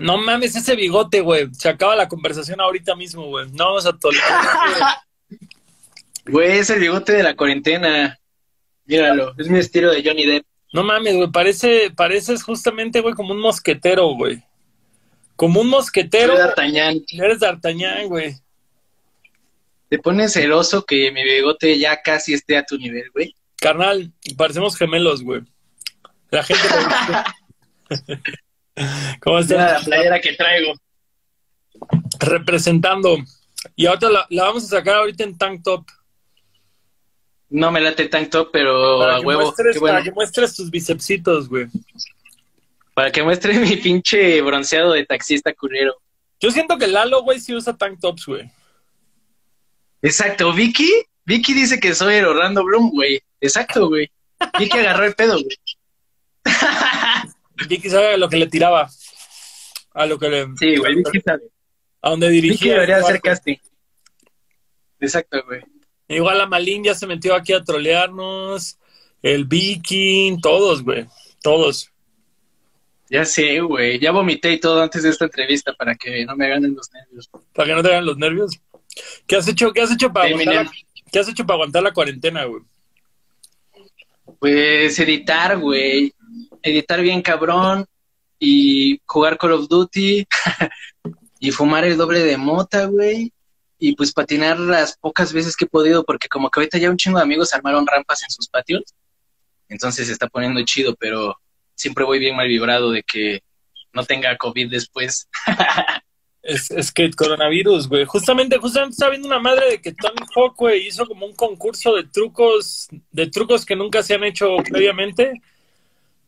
[0.00, 1.48] No mames, ese bigote, güey.
[1.52, 3.50] Se acaba la conversación ahorita mismo, güey.
[3.52, 4.28] No vamos a tolerar.
[6.30, 8.18] Güey, es el bigote de la cuarentena.
[8.84, 10.44] Míralo, es mi estilo de Johnny Depp.
[10.74, 11.30] No mames, güey.
[11.30, 14.42] Parece, pareces justamente, güey, como un mosquetero, güey.
[15.36, 16.34] Como un mosquetero.
[16.34, 17.00] Soy D'Artagnan.
[17.12, 18.36] Eres D'Artagnan, güey.
[19.88, 23.34] Te pones celoso que mi bigote ya casi esté a tu nivel, güey.
[23.56, 25.40] Carnal, parecemos gemelos, güey.
[26.30, 26.62] La gente.
[29.20, 29.84] ¿Cómo Mira la estás?
[29.84, 30.74] playera que traigo.
[32.20, 33.16] Representando.
[33.76, 35.86] Y ahorita la, la vamos a sacar ahorita en tank top.
[37.50, 39.42] No me late tank top, pero Para a que, huevo.
[39.42, 39.94] muestres, bueno.
[39.94, 41.66] para que muestres tus bicepsitos, güey.
[42.94, 45.94] Para que muestre mi pinche bronceado de taxista culero.
[46.40, 48.50] Yo siento que Lalo, güey, sí usa tank tops, güey.
[50.02, 50.88] Exacto, Vicky.
[51.24, 53.20] Vicky dice que soy el Orlando Bloom, güey.
[53.40, 54.10] Exacto, güey.
[54.58, 55.56] Vicky agarró el pedo, güey.
[57.66, 58.90] Vicky sabe lo que le tiraba.
[59.94, 60.46] A lo que le.
[60.58, 61.44] Sí, güey, Vicky sabe.
[62.02, 62.72] A donde Vicky dirigía.
[62.74, 63.56] debería igual, hacer casting.
[65.00, 65.62] Exacto, güey.
[66.08, 68.78] Igual la Malin ya se metió aquí a trolearnos.
[69.22, 71.06] El Viking, todos, güey.
[71.42, 71.90] Todos.
[73.10, 73.98] Ya sé, güey.
[73.98, 77.28] Ya vomité y todo antes de esta entrevista para que no me ganen los nervios.
[77.54, 78.60] Para que no te hagan los nervios.
[79.26, 80.66] ¿Qué has hecho, qué has hecho para aguantar Eminem.
[80.66, 82.62] la, ¿Qué has hecho para aguantar la cuarentena, güey?
[84.38, 86.12] Pues editar, güey.
[86.62, 87.86] Editar bien cabrón
[88.38, 90.26] y jugar Call of Duty
[91.40, 93.32] y fumar el doble de mota, güey.
[93.80, 96.96] Y pues patinar las pocas veces que he podido, porque como que ahorita ya un
[96.96, 98.82] chingo de amigos armaron rampas en sus patios.
[99.68, 101.36] Entonces se está poniendo chido, pero
[101.74, 103.42] siempre voy bien mal vibrado de que
[103.92, 105.28] no tenga COVID después.
[106.40, 108.06] Es, es que coronavirus, güey.
[108.06, 111.94] Justamente, justamente estaba viendo una madre de que Tony Hawk, güey, hizo como un concurso
[111.94, 115.42] de trucos, de trucos que nunca se han hecho previamente,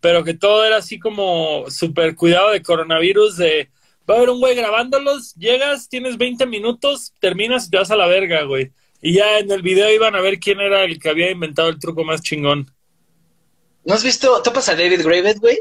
[0.00, 3.70] pero que todo era así como súper cuidado de coronavirus, de
[4.08, 7.96] va a haber un güey grabándolos, llegas, tienes 20 minutos, terminas y te vas a
[7.96, 8.72] la verga, güey.
[9.02, 11.78] Y ya en el video iban a ver quién era el que había inventado el
[11.78, 12.70] truco más chingón.
[13.84, 14.42] ¿No has visto?
[14.42, 15.60] ¿Topas a David Gravet, güey?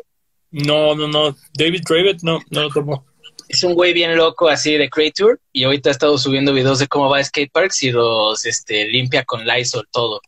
[0.52, 1.36] No, no, no.
[1.54, 3.06] David Dravet, no, no lo tomó.
[3.48, 6.88] Es un güey bien loco así de Creature y ahorita ha estado subiendo videos de
[6.88, 10.22] cómo va a skateparks y los este, limpia con Lysol todo.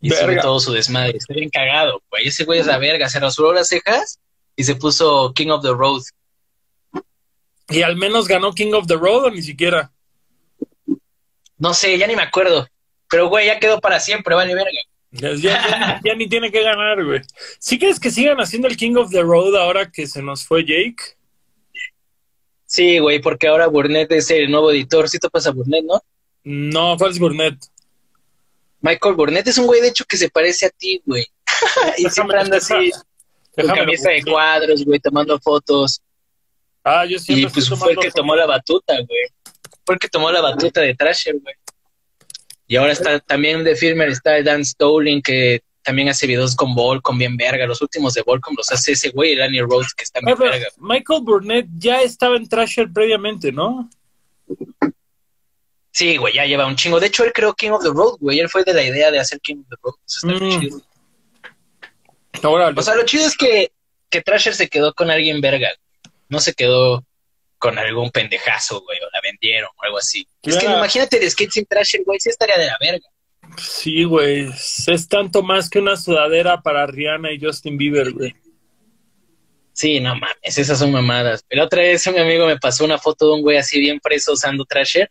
[0.00, 0.42] Y Verga.
[0.42, 1.16] todo su desmadre.
[1.18, 2.28] Está bien cagado, güey.
[2.28, 3.08] Ese güey es la verga.
[3.08, 4.20] Se rasuró las cejas
[4.54, 6.02] y se puso King of the Road.
[7.68, 9.90] Y al menos ganó King of the Road o ni siquiera.
[11.58, 12.68] No sé, ya ni me acuerdo.
[13.08, 14.70] Pero, güey, ya quedó para siempre, vale verga.
[15.12, 17.22] Ya, ya- ya- ya ni tiene que ganar, güey.
[17.58, 20.62] ¿Sí crees que sigan haciendo el King of the Road ahora que se nos fue
[20.64, 21.16] Jake?
[22.66, 25.08] Sí, güey, porque ahora Burnett es el nuevo editor.
[25.08, 26.02] Sí topas a Burnett, ¿no?
[26.44, 27.56] No, ¿cuál es Burnett?
[28.80, 31.26] Michael Burnett es un güey, de hecho, que se parece a ti, güey.
[31.98, 32.92] y siempre anda así,
[33.54, 36.00] con camisa de cuadros, güey, tomando fotos.
[36.84, 38.14] Ah, yo siempre Y pues fue el que fotos.
[38.14, 39.20] tomó la batuta, güey.
[39.84, 41.54] Fue el que tomó la batuta de Thrasher, güey.
[42.68, 47.16] Y ahora está también de Firmer está Dan Stowling, que también hace videos con Volcom
[47.16, 47.66] bien verga.
[47.66, 50.66] Los últimos de Volcom los hace ese güey, el Danny Rhodes, que está bien verga.
[50.78, 53.88] Michael Burnett ya estaba en Thrasher previamente, ¿no?
[55.96, 57.00] Sí, güey, ya lleva un chingo.
[57.00, 58.38] De hecho, él creó King of the Road, güey.
[58.38, 59.94] Él fue de la idea de hacer King of the Road.
[60.06, 60.60] Eso está Mm.
[60.60, 60.82] chido.
[62.42, 62.78] Órale.
[62.78, 63.72] O sea, lo chido es que,
[64.10, 65.70] que Thrasher se quedó con alguien verga.
[66.28, 67.02] No se quedó
[67.58, 70.28] con algún pendejazo, güey, o la vendieron o algo así.
[70.42, 73.06] Es que imagínate el skate sin Thrasher, güey, sí estaría de la verga.
[73.56, 74.50] Sí, güey.
[74.86, 78.36] Es tanto más que una sudadera para Rihanna y Justin Bieber, güey.
[79.72, 81.42] Sí, no mames, esas son mamadas.
[81.48, 84.32] La otra vez un amigo me pasó una foto de un güey así bien preso
[84.34, 85.10] usando Thrasher.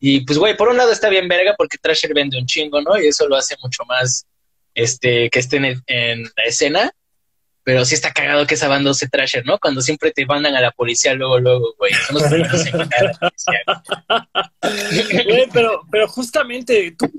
[0.00, 2.98] Y pues, güey, por un lado está bien verga porque Thrasher vende un chingo, ¿no?
[2.98, 4.26] Y eso lo hace mucho más,
[4.74, 6.90] este, que estén en, en la escena.
[7.62, 9.58] Pero sí está cagado que esa banda use Thrasher, ¿no?
[9.58, 11.92] Cuando siempre te mandan a la policía luego, luego, güey.
[11.92, 13.60] Son los primeros en mandar a la policía.
[15.24, 17.10] Güey, pero, pero justamente, ¿tú,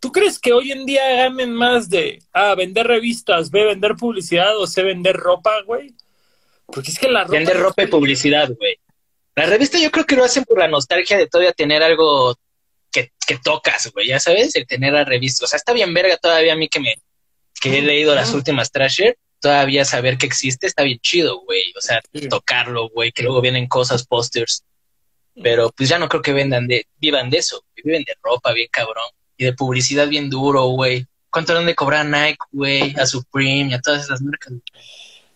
[0.00, 4.56] ¿tú crees que hoy en día ganen más de A, vender revistas, B, vender publicidad
[4.58, 5.94] o C, vender ropa, güey?
[6.66, 7.36] Porque es que la ropa...
[7.36, 8.78] Vender ropa y publicidad, güey.
[9.36, 12.36] La revista yo creo que lo hacen por la nostalgia de todavía tener algo
[12.92, 15.44] que, que tocas, güey, ya sabes, el tener la revista.
[15.44, 16.94] O sea, está bien verga todavía a mí que me
[17.60, 21.62] que he leído las últimas Thrasher, todavía saber que existe está bien chido, güey.
[21.76, 22.28] O sea, Sí.
[22.28, 24.64] tocarlo, güey, que luego vienen cosas, pósters.
[25.42, 28.68] Pero pues ya no creo que vendan de, vivan de eso, viven de ropa bien
[28.70, 29.08] cabrón.
[29.36, 31.06] Y de publicidad bien duro, güey.
[31.30, 32.94] ¿Cuánto le han de cobrar a Nike, güey?
[32.96, 34.52] A Supreme y a todas esas marcas?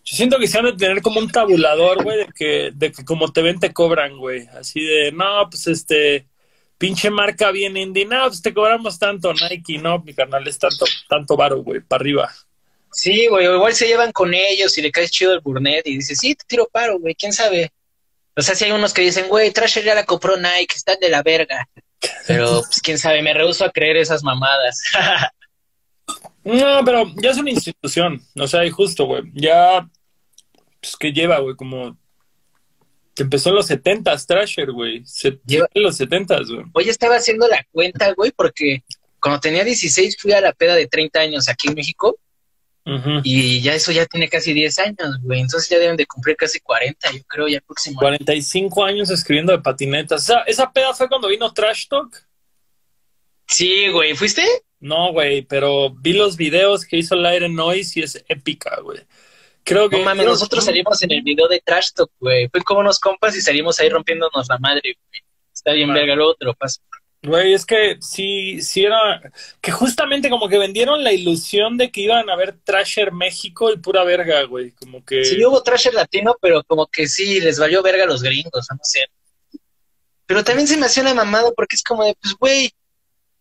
[0.09, 3.05] Yo siento que se han de tener como un tabulador, güey, de que, de que
[3.05, 4.47] como te ven te cobran, güey.
[4.47, 6.25] Así de, no, pues este,
[6.79, 10.85] pinche marca bien indie, no, pues te cobramos tanto, Nike, no, mi carnal, es tanto,
[11.07, 12.33] tanto varo, güey, para arriba.
[12.91, 15.97] Sí, güey, o igual se llevan con ellos y le caes chido el Burnett y
[15.97, 17.71] dices, sí, te tiro paro, güey, quién sabe.
[18.35, 21.09] O sea, si hay unos que dicen, güey, Trasher ya la compró Nike, están de
[21.09, 21.69] la verga.
[22.25, 24.81] Pero, pues, quién sabe, me rehuso a creer esas mamadas.
[26.43, 28.19] no, pero ya es una institución.
[28.39, 29.21] O sea, y justo, güey.
[29.35, 29.87] Ya,
[30.79, 31.97] pues, que lleva, güey, como
[33.15, 35.05] que empezó en los 70 Trasher, güey.
[35.05, 36.65] Se, lleva en los 70 güey.
[36.73, 38.83] Hoy estaba haciendo la cuenta, güey, porque
[39.19, 42.17] cuando tenía 16 fui a la peda de 30 años aquí en México.
[43.23, 45.41] Y ya eso ya tiene casi 10 años, güey.
[45.41, 47.99] Entonces ya deben de cumplir casi 40, yo creo, ya próximo.
[47.99, 50.23] 45 años escribiendo de patinetas.
[50.23, 52.25] ¿Esa, ¿Esa peda fue cuando vino Trash Talk?
[53.45, 54.15] Sí, güey.
[54.15, 54.43] ¿Fuiste?
[54.79, 59.01] No, güey, pero vi los videos que hizo Aire Noise y es épica, güey.
[59.63, 59.97] Creo que.
[59.97, 62.49] No mames, nosotros salimos en el video de Trash Talk, güey.
[62.49, 65.23] Fue como unos compas y salimos ahí rompiéndonos la madre, güey.
[65.53, 66.81] Está bien, verga, luego te lo paso.
[67.21, 69.21] Güey, es que sí, sí era.
[69.59, 73.77] Que justamente como que vendieron la ilusión de que iban a ver Trasher México y
[73.77, 74.71] pura verga, güey.
[74.71, 75.25] Como que.
[75.25, 78.79] Sí, hubo Trasher latino, pero como que sí, les valió verga a los gringos, no
[78.83, 79.05] sé.
[80.25, 82.71] Pero también se me hacía una mamada porque es como de, pues, güey.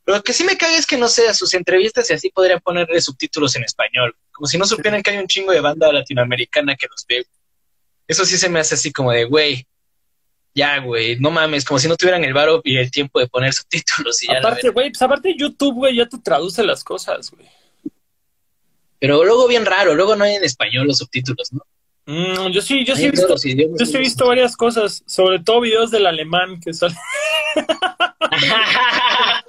[0.09, 2.61] Lo que sí me caga es que no sé, a sus entrevistas y así podrían
[2.61, 4.17] ponerle subtítulos en español.
[4.33, 7.27] Como si no supieran que hay un chingo de banda latinoamericana que los ve.
[8.07, 9.67] Eso sí se me hace así como de, güey,
[10.55, 13.53] ya, güey, no mames, como si no tuvieran el varo y el tiempo de poner
[13.53, 14.23] subtítulos.
[14.23, 17.47] Y aparte, güey, pues aparte YouTube, güey, ya te traduce las cosas, güey.
[18.99, 21.61] Pero luego bien raro, luego no hay en español los subtítulos, ¿no?
[22.07, 25.61] Mm, yo sí, yo sí he visto, yo sí he visto varias cosas, sobre todo
[25.61, 26.97] videos del alemán que salen.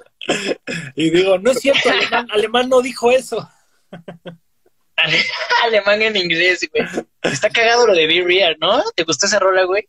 [0.94, 3.48] y digo, no es cierto, alemán, alemán no dijo eso.
[5.62, 6.86] alemán en inglés, güey.
[7.22, 8.82] Está cagado lo de Be Real, ¿no?
[8.94, 9.88] ¿Te gustó esa rola, güey?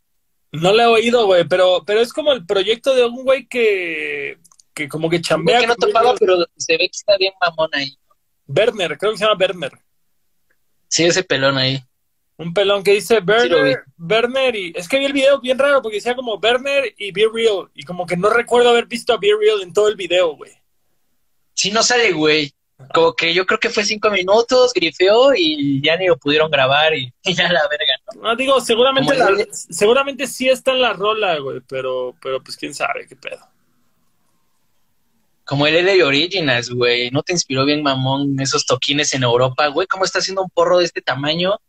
[0.52, 4.38] No le he oído, güey, pero, pero es como el proyecto de un güey que,
[4.74, 5.62] que como que chambea.
[5.62, 7.98] que no topaba, pero se ve que está bien mamón ahí.
[8.48, 9.72] Werner, creo que se llama Werner.
[10.88, 11.82] Sí, ese pelón ahí.
[12.42, 14.74] Un pelón que dice Werner, Werner y...
[14.76, 17.70] Es que vi el video bien raro porque decía como Werner y Be Real.
[17.76, 20.52] Y como que no recuerdo haber visto a Be Real en todo el video, güey.
[21.54, 22.52] Sí, no sale, güey.
[22.96, 26.96] Como que yo creo que fue cinco minutos, grifeó y ya ni lo pudieron grabar
[26.96, 27.94] y, ya la verga.
[28.20, 29.16] No, digo, seguramente,
[29.52, 33.46] seguramente sí está en la rola, güey, pero, pero pues quién sabe qué pedo.
[35.46, 37.12] Como el LA Originals, güey.
[37.12, 39.86] ¿No te inspiró bien, mamón, esos toquines en Europa, güey?
[39.86, 41.60] ¿Cómo está haciendo un porro de este tamaño?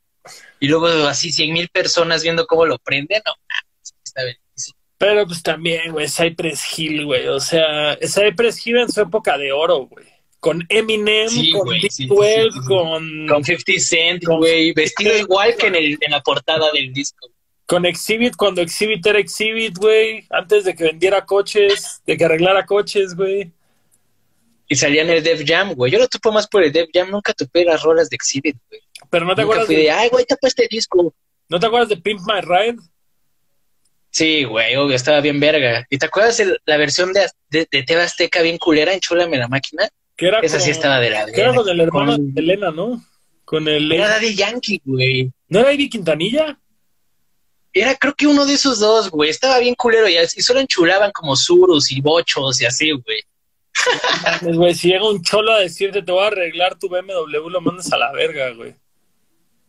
[0.60, 3.22] Y luego así cien mil personas viendo cómo lo prenden.
[3.26, 3.32] No,
[4.04, 4.36] está bien.
[4.98, 7.26] Pero pues también, güey, Cypress Hill, güey.
[7.26, 12.08] O sea, Cypress Hill en su época de oro, güey con Eminem, con Big
[12.66, 13.28] con...
[13.28, 17.28] Con 50 Cent, güey, vestido igual que en, el, en la portada del disco.
[17.64, 22.66] Con Exhibit, cuando Exhibit era Exhibit, güey, antes de que vendiera coches, de que arreglara
[22.66, 23.52] coches, güey.
[24.66, 25.92] Y salía en el Def Jam, güey.
[25.92, 28.80] Yo lo topo más por el Def Jam, nunca topé las rolas de Exhibit, güey.
[29.12, 29.90] Pero no te acuerdas de...
[29.90, 31.14] Ay, güey, tapa este disco.
[31.50, 32.78] ¿No te acuerdas de Pimp My Ride?
[34.08, 35.86] Sí, güey, obvio, estaba bien verga.
[35.90, 39.48] ¿Y te acuerdas de la versión de, de, de Azteca bien culera en Chulame la
[39.48, 39.86] máquina?
[40.16, 43.04] Esa sí estaba de la Que era con el hermano de Elena, ¿no?
[43.44, 43.92] Con el.
[43.92, 45.30] Era de Yankee, güey.
[45.48, 46.58] ¿No era Ivy Quintanilla?
[47.70, 49.28] Era creo que uno de esos dos, güey.
[49.28, 53.22] Estaba bien culero y, y solo enchulaban como surus y bochos y así, güey.
[54.54, 57.92] güey, si llega un cholo a decirte te voy a arreglar tu BMW, lo mandas
[57.92, 58.74] a la verga, güey.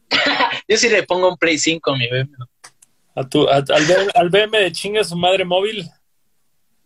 [0.68, 2.44] Yo sí le pongo un Play 5 a mi BMW.
[3.16, 3.66] A tu, al,
[4.16, 5.88] al BM de chinga su madre móvil.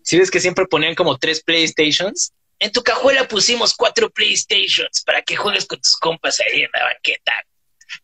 [0.01, 2.33] ¿Sí ves que siempre ponían como tres PlayStations?
[2.59, 6.83] En tu cajuela pusimos cuatro PlayStations para que juegues con tus compas ahí en la
[6.85, 7.33] banqueta.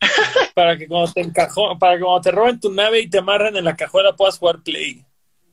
[0.53, 3.55] para que cuando te encajo, para que cuando te roben tu nave y te amarren
[3.55, 5.03] en la cajuela puedas jugar Play.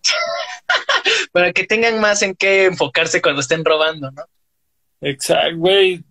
[1.33, 4.25] para que tengan más en qué enfocarse cuando estén robando, ¿no?
[5.01, 6.05] Exacto, güey.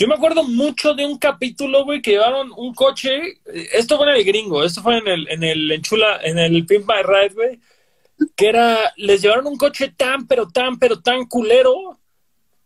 [0.00, 3.38] Yo me acuerdo mucho de un capítulo, güey, que llevaron un coche.
[3.44, 6.88] Esto fue en el gringo, esto fue en el, en el Enchula, en el Pimp
[6.88, 7.60] My Ride, güey.
[8.34, 12.00] Que era, les llevaron un coche tan, pero tan, pero tan culero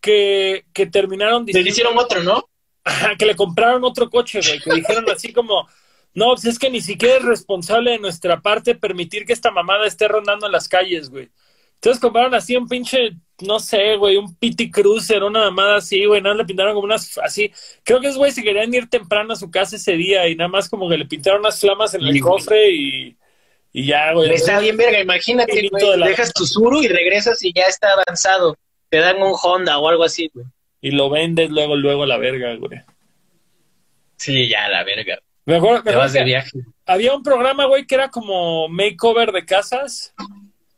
[0.00, 1.64] que, que terminaron diciendo...
[1.64, 2.48] Le hicieron otro, ¿no?
[3.18, 5.66] que le compraron otro coche, güey, que dijeron así como,
[6.14, 9.88] no, pues es que ni siquiera es responsable de nuestra parte permitir que esta mamada
[9.88, 11.30] esté rondando en las calles, güey.
[11.74, 16.20] Entonces compraron así un pinche, no sé, güey, un Pity Cruiser, una mamada así, güey,
[16.22, 17.50] nada, le pintaron como unas, así.
[17.82, 20.48] Creo que es, güey, se querían ir temprano a su casa ese día y nada
[20.48, 23.16] más como que le pintaron unas flamas en el cofre y,
[23.72, 24.32] y ya, güey.
[24.32, 28.56] Está bien verga, imagínate, güey, dejas tu suru y regresas y ya está avanzado
[28.94, 30.46] te dan un Honda o algo así, güey.
[30.80, 32.80] Y lo vendes luego, luego a la verga, güey.
[34.16, 35.18] Sí, ya, la verga.
[35.46, 36.60] Mejor, te vas de viaje.
[36.86, 40.14] Había un programa, güey, que era como makeover de casas.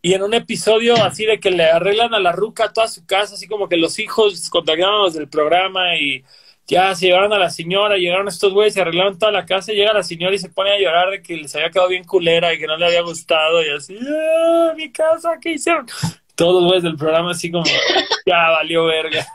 [0.06, 3.34] Y en un episodio así de que le arreglan a la ruca toda su casa,
[3.34, 6.22] así como que los hijos contactaban del programa y
[6.64, 9.92] ya se llevaron a la señora, llegaron estos güeyes, se arreglaron toda la casa, llega
[9.92, 12.58] la señora y se pone a llorar de que les había quedado bien culera y
[12.60, 15.88] que no le había gustado y así, ¡Ah, mi casa, ¿qué hicieron?
[16.36, 17.64] Todos los güeyes del programa así como,
[18.26, 19.26] ya valió verga.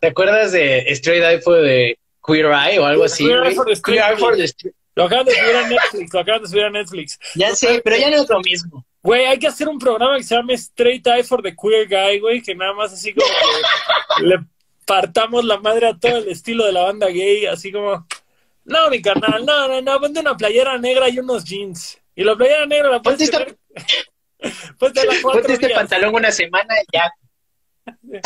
[0.00, 3.24] ¿Te acuerdas de Straight Eye for the Queer Eye o algo así?
[3.24, 6.48] Queer Eye for the Straight Eye Lo acaban de subir a Netflix, lo acaban de
[6.48, 7.20] subir a Netflix.
[7.36, 8.84] Ya sé, pero ya no es lo mismo.
[9.02, 12.20] Güey, hay que hacer un programa que se llame Straight Eye for the Queer Guy,
[12.20, 13.26] güey, que nada más así como
[14.18, 14.36] que le
[14.86, 18.06] partamos la madre a todo el estilo de la banda gay, así como,
[18.64, 21.98] no, mi carnal, no, no, no, ponte una playera negra y unos jeans.
[22.14, 23.58] Y la playera negra la puedes Ponte esta- tener...
[24.78, 25.78] Ponte la cuatro Ponte este días.
[25.78, 27.12] pantalón una semana y ya.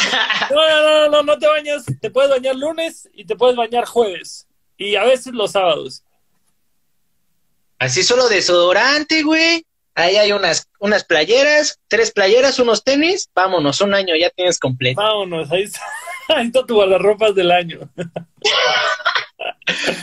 [0.50, 3.86] No, no, no, no, no te bañas, te puedes bañar lunes y te puedes bañar
[3.86, 4.46] jueves.
[4.76, 6.02] Y a veces los sábados.
[7.78, 9.64] Así solo desodorante, güey.
[9.98, 13.30] Ahí hay unas, unas playeras, tres playeras, unos tenis.
[13.34, 15.00] Vámonos, un año ya tienes completo.
[15.00, 15.80] Vámonos, ahí está,
[16.28, 17.80] ahí está tu guardarropas del año.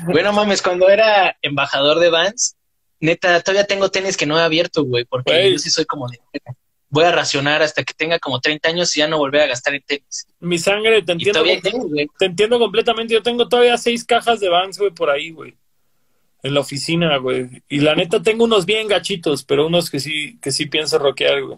[0.06, 2.56] Bueno, mames, cuando era embajador de Vans,
[3.00, 6.20] neta, todavía tengo tenis que no he abierto, güey, porque yo sí soy como de...
[6.90, 9.74] Voy a racionar hasta que tenga como 30 años y ya no volver a gastar
[9.74, 10.28] en tenis.
[10.40, 11.40] Mi sangre, te Y entiendo.
[11.40, 12.08] todavía tengo, güey.
[12.20, 13.14] Te entiendo completamente.
[13.16, 15.56] Yo tengo todavía seis cajas de Vans, güey, por ahí, güey.
[16.44, 17.64] En la oficina, güey.
[17.70, 21.42] Y la neta tengo unos bien gachitos, pero unos que sí, que sí pienso rockear,
[21.42, 21.58] güey.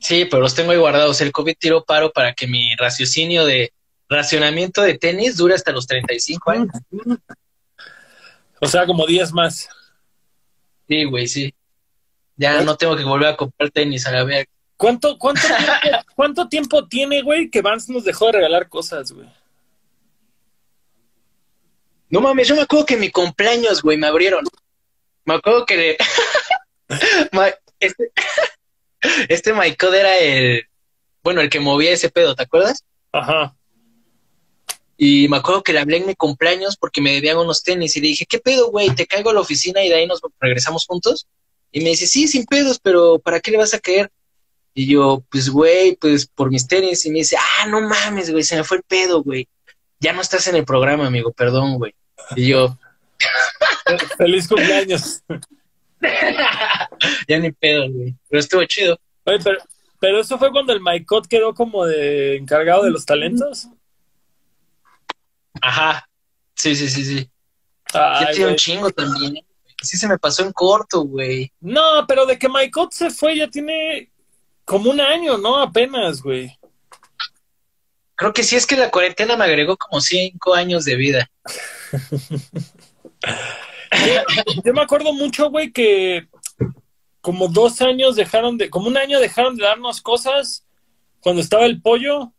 [0.00, 1.20] Sí, pero los tengo ahí guardados.
[1.20, 3.72] El COVID tiró paro para que mi raciocinio de
[4.08, 6.68] racionamiento de tenis dure hasta los 35 años.
[8.60, 9.68] O sea, como 10 más.
[10.88, 11.54] Sí, güey, sí.
[12.36, 14.50] Ya no tengo que volver a comprar tenis a la verga.
[14.76, 15.42] ¿Cuánto, cuánto,
[15.82, 19.28] tiempo, ¿Cuánto tiempo tiene, güey, que Vans nos dejó de regalar cosas, güey?
[22.14, 24.44] No mames, yo me acuerdo que en mi cumpleaños, güey, me abrieron.
[25.24, 25.96] Me acuerdo que le...
[27.80, 28.12] Este...
[29.28, 30.62] este era el...
[31.24, 32.84] Bueno, el que movía ese pedo, ¿te acuerdas?
[33.10, 33.56] Ajá.
[34.96, 38.00] Y me acuerdo que le hablé en mi cumpleaños porque me debían unos tenis y
[38.00, 38.94] le dije, ¿qué pedo, güey?
[38.94, 41.26] ¿Te caigo a la oficina y de ahí nos regresamos juntos?
[41.72, 44.08] Y me dice, sí, sin pedos, pero ¿para qué le vas a caer?
[44.72, 47.04] Y yo, pues, güey, pues por mis tenis.
[47.06, 49.48] Y me dice, ah, no mames, güey, se me fue el pedo, güey.
[49.98, 51.92] Ya no estás en el programa, amigo, perdón, güey.
[52.36, 52.78] Y yo,
[54.16, 55.22] Feliz cumpleaños.
[57.28, 58.14] ya ni pedo, güey.
[58.28, 58.98] Pero estuvo chido.
[59.24, 59.58] Oye, pero,
[60.00, 63.68] pero eso fue cuando el Maicot quedó como de encargado de los talentos.
[65.60, 66.08] Ajá.
[66.54, 67.30] Sí, sí, sí, sí.
[67.92, 69.44] Ay, ya tiene un chingo también.
[69.82, 71.52] Sí se me pasó en corto, güey.
[71.60, 74.10] No, pero de que Maicot se fue ya tiene
[74.64, 75.60] como un año, ¿no?
[75.60, 76.58] Apenas, güey.
[78.16, 81.30] Creo que sí es que la cuarentena me agregó como cinco años de vida.
[84.64, 86.28] Yo me acuerdo mucho, güey, que
[87.20, 90.66] como dos años dejaron de, como un año dejaron de darnos cosas
[91.20, 92.32] cuando estaba el pollo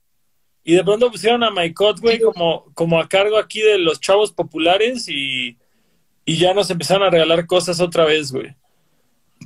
[0.64, 4.32] y de pronto pusieron a Maicot, güey, como, como a cargo aquí de los chavos
[4.32, 5.58] populares y,
[6.26, 8.56] y ya nos empezaron a regalar cosas otra vez, güey.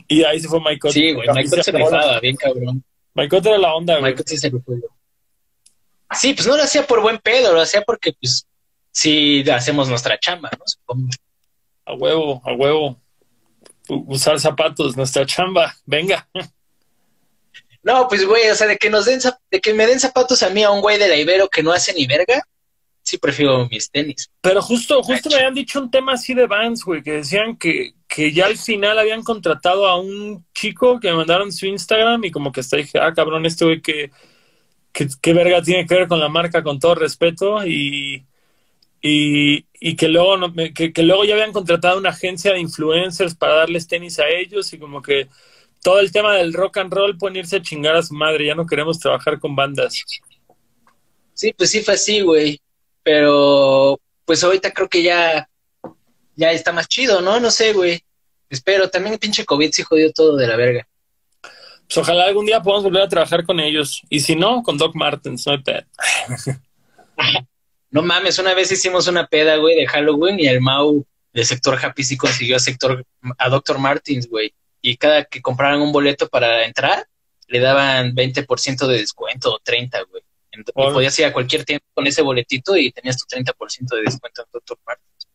[0.07, 0.91] Y ahí se fue Maicot.
[0.91, 2.83] Sí, güey, Michael se rifaba, bien cabrón.
[3.13, 4.11] Maicot era la onda, güey.
[4.11, 4.73] Michael sí se rifó.
[6.11, 8.47] Sí, pues no lo hacía por buen pedo, lo hacía porque, pues,
[8.99, 10.65] sí hacemos nuestra chamba, ¿no?
[10.65, 11.09] Supongo.
[11.85, 12.99] A huevo, a huevo.
[13.87, 15.73] Usar zapatos, nuestra chamba.
[15.85, 16.27] Venga.
[17.81, 20.49] No, pues, güey, o sea, de que nos den, de que me den zapatos a
[20.49, 22.43] mí a un güey de la Ibero que no hace ni verga,
[23.01, 24.29] sí prefiero mis tenis.
[24.41, 27.93] Pero justo, justo me habían dicho un tema así de Vans, güey, que decían que,
[28.05, 32.31] que ya al final habían contratado a un chico que me mandaron su Instagram y
[32.31, 34.11] como que hasta dije, ah, cabrón, este güey que,
[34.91, 38.27] que, qué verga tiene que ver con la marca, con todo respeto, y,
[39.01, 43.35] y, y que luego no- que, que luego ya habían contratado una agencia de influencers
[43.35, 45.27] para darles tenis a ellos y como que
[45.81, 48.55] todo el tema del rock and roll pueden irse a chingar a su madre, ya
[48.55, 50.03] no queremos trabajar con bandas.
[51.33, 52.59] Sí, pues sí fue así, güey.
[53.01, 55.49] Pero, pues ahorita creo que ya,
[56.35, 57.39] ya está más chido, ¿no?
[57.39, 58.01] No sé, güey.
[58.49, 60.87] Espero, también el pinche COVID sí jodió todo de la verga.
[61.41, 64.01] Pues ojalá algún día podamos volver a trabajar con ellos.
[64.09, 65.83] Y si no, con Doc Martens, no hay pedo.
[67.91, 71.77] No mames, una vez hicimos una peda, güey, de Halloween y el Mau del sector
[71.83, 73.05] Happy sí consiguió a sector
[73.37, 73.77] a Dr.
[73.79, 74.53] Martins, güey.
[74.81, 77.05] Y cada que compraran un boleto para entrar,
[77.47, 80.23] le daban 20% de descuento o 30, güey.
[80.51, 80.93] Ent- y Órale.
[80.93, 84.47] podías ir a cualquier tiempo con ese boletito y tenías tu 30% de descuento en
[84.53, 84.77] Dr.
[84.85, 85.27] Martins.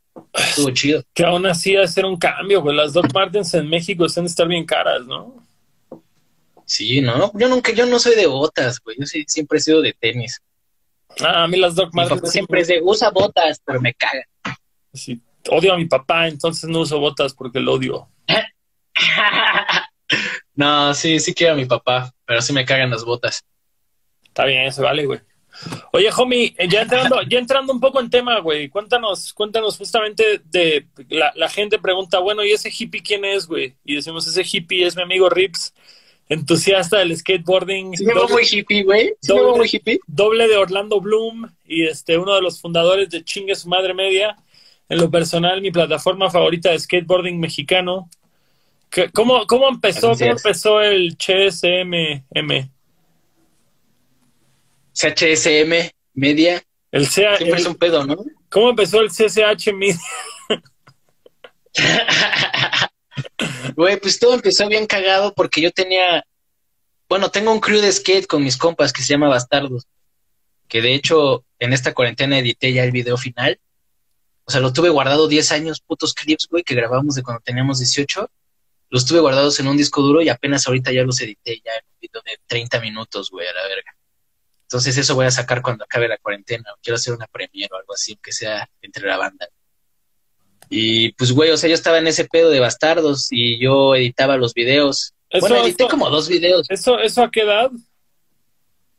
[0.48, 1.02] Estuvo chido.
[1.12, 2.76] Que aún así hacer un cambio, güey.
[2.76, 5.44] Las Doc Martens en México están estar bien caras, ¿no?
[6.66, 7.30] Sí, ¿no?
[7.34, 8.96] Yo nunca, yo no soy de botas, güey.
[8.98, 10.40] Yo sí, siempre he sido de tenis.
[11.20, 14.24] Ah, a mí las Doc Martens siempre es de usa botas, pero me caga.
[14.92, 15.20] sí,
[15.50, 18.08] odio a mi papá, entonces no uso botas porque lo odio.
[20.54, 23.44] no, sí, sí quiero a mi papá, pero sí me cagan las botas.
[24.24, 25.20] Está bien, se vale, güey.
[25.92, 30.40] Oye, homie, eh, ya entrando, ya entrando un poco en tema, güey, cuéntanos, cuéntanos justamente
[30.44, 33.76] de la, la gente pregunta, bueno, ¿y ese hippie quién es, güey?
[33.84, 35.72] Y decimos, ese hippie es mi amigo Rips,
[36.28, 37.96] entusiasta del skateboarding.
[37.96, 39.14] Sí, me veo muy hippie, güey.
[39.20, 40.00] Sí, me veo muy hippie.
[40.06, 44.36] doble de Orlando Bloom y este uno de los fundadores de Chingue su madre media.
[44.88, 48.08] En lo personal, mi plataforma favorita de skateboarding mexicano.
[48.90, 52.70] ¿Qué- ¿Cómo, cómo empezó, cómo empezó el CSMM?
[54.92, 56.62] CHSM, media.
[56.92, 58.16] El CA, Siempre es un pedo, ¿no?
[58.48, 59.98] ¿Cómo empezó el CCH Media?
[63.76, 66.24] Güey, pues todo empezó bien cagado porque yo tenía,
[67.08, 69.86] bueno, tengo un crew de skate con mis compas que se llama Bastardos,
[70.68, 73.58] que de hecho en esta cuarentena edité ya el video final.
[74.46, 77.78] O sea, lo tuve guardado 10 años, putos clips, güey, que grabamos de cuando teníamos
[77.78, 78.30] 18.
[78.90, 81.84] Los tuve guardados en un disco duro y apenas ahorita ya los edité ya en
[81.90, 83.96] un video de 30 minutos, güey, a la verga.
[84.62, 86.64] Entonces eso voy a sacar cuando acabe la cuarentena.
[86.82, 89.48] Quiero hacer una premiere o algo así, que sea entre la banda.
[90.76, 94.36] Y pues, güey, o sea, yo estaba en ese pedo de bastardos y yo editaba
[94.36, 95.12] los videos.
[95.30, 97.70] Eso, bueno, edité eso- como dos videos, ¿Eso, ¿Eso a qué edad?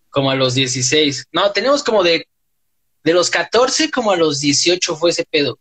[0.09, 1.25] como a los 16.
[1.33, 2.27] No, teníamos como de,
[3.03, 5.59] de los 14 como a los 18 fue ese pedo.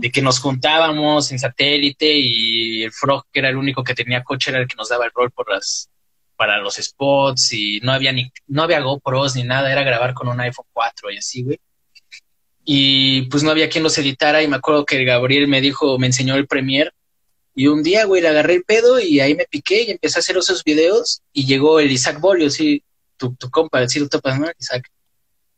[0.00, 4.22] De que nos juntábamos en satélite y el Frog, que era el único que tenía
[4.22, 5.90] coche, era el que nos daba el rol por las,
[6.36, 10.28] para los spots y no había ni, no había GoPros ni nada, era grabar con
[10.28, 11.60] un iPhone 4 y así, güey.
[12.64, 16.06] Y pues no había quien los editara y me acuerdo que Gabriel me dijo, me
[16.06, 16.90] enseñó el Premiere
[17.54, 20.20] y un día, güey, le agarré el pedo y ahí me piqué y empecé a
[20.20, 22.82] hacer esos videos y llegó el Isaac Bolio, sí,
[23.16, 24.46] tu, tu compa, sí lo topas, ¿no?
[24.58, 24.88] Isaac.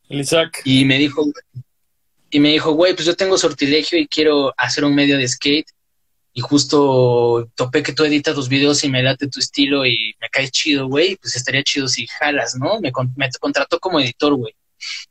[0.09, 0.61] El Isaac.
[0.65, 1.25] Y me dijo,
[2.31, 5.67] y me dijo, güey, pues yo tengo sortilegio y quiero hacer un medio de skate.
[6.37, 10.27] Y justo topé que tú editas los videos y me late tu estilo y me
[10.29, 11.15] caes chido, güey.
[11.15, 12.81] Pues estaría chido si jalas, ¿no?
[12.81, 14.53] Me, con- me contrató como editor, güey.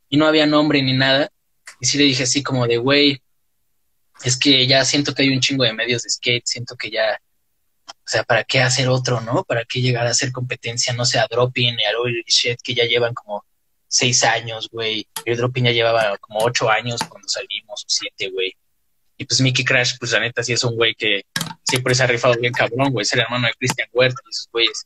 [0.07, 1.31] Y no había nombre ni nada.
[1.79, 3.21] Y sí le dije así como de, güey,
[4.23, 6.45] es que ya siento que hay un chingo de medios de skate.
[6.45, 7.19] Siento que ya,
[7.87, 9.43] o sea, ¿para qué hacer otro, no?
[9.43, 12.85] ¿Para qué llegar a hacer competencia, no sé, a Dropping a Oil Shit, que ya
[12.85, 13.45] llevan como
[13.87, 15.07] seis años, güey.
[15.25, 18.53] El Dropping ya llevaba como ocho años cuando salimos, o siete, güey.
[19.17, 21.23] Y pues Mickey Crash, pues la neta sí es un güey que
[21.63, 23.03] siempre se ha rifado bien cabrón, güey.
[23.03, 24.85] Es el hermano de Christian Huerta y esos güeyes.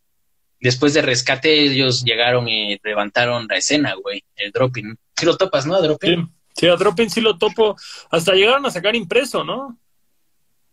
[0.59, 4.23] Después de rescate, ellos llegaron y levantaron la escena, güey.
[4.35, 4.97] El Dropping.
[5.15, 5.81] Sí lo topas, ¿no?
[5.81, 6.25] Dropping.
[6.25, 7.75] sí, a Dropping sí lo topo.
[8.09, 9.77] Hasta llegaron a sacar impreso, ¿no?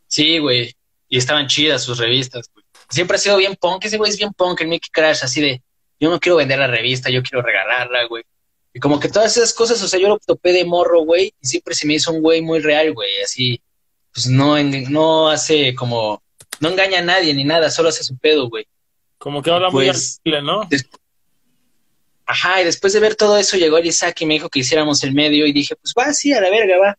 [0.09, 0.75] Sí, güey.
[1.09, 2.65] Y estaban chidas sus revistas, güey.
[2.89, 3.85] Siempre ha sido bien punk.
[3.85, 5.63] Ese güey es bien punk, el Mickey Crash, así de,
[6.01, 8.25] yo no quiero vender la revista, yo quiero regalarla, güey.
[8.73, 11.47] Y como que todas esas cosas, o sea, yo lo topé de morro, güey, y
[11.47, 13.61] siempre se me hizo un güey muy real, güey, así,
[14.13, 16.23] pues no, en- no hace como,
[16.61, 18.67] no engaña a nadie ni nada, solo hace su pedo, güey.
[19.19, 20.69] Como que habla muy Pues- accesible, ¿no?
[22.27, 25.03] Ajá, y después de ver todo eso llegó el Isaac y me dijo que hiciéramos
[25.05, 26.99] el medio y dije, pues va, sí, a la verga, va.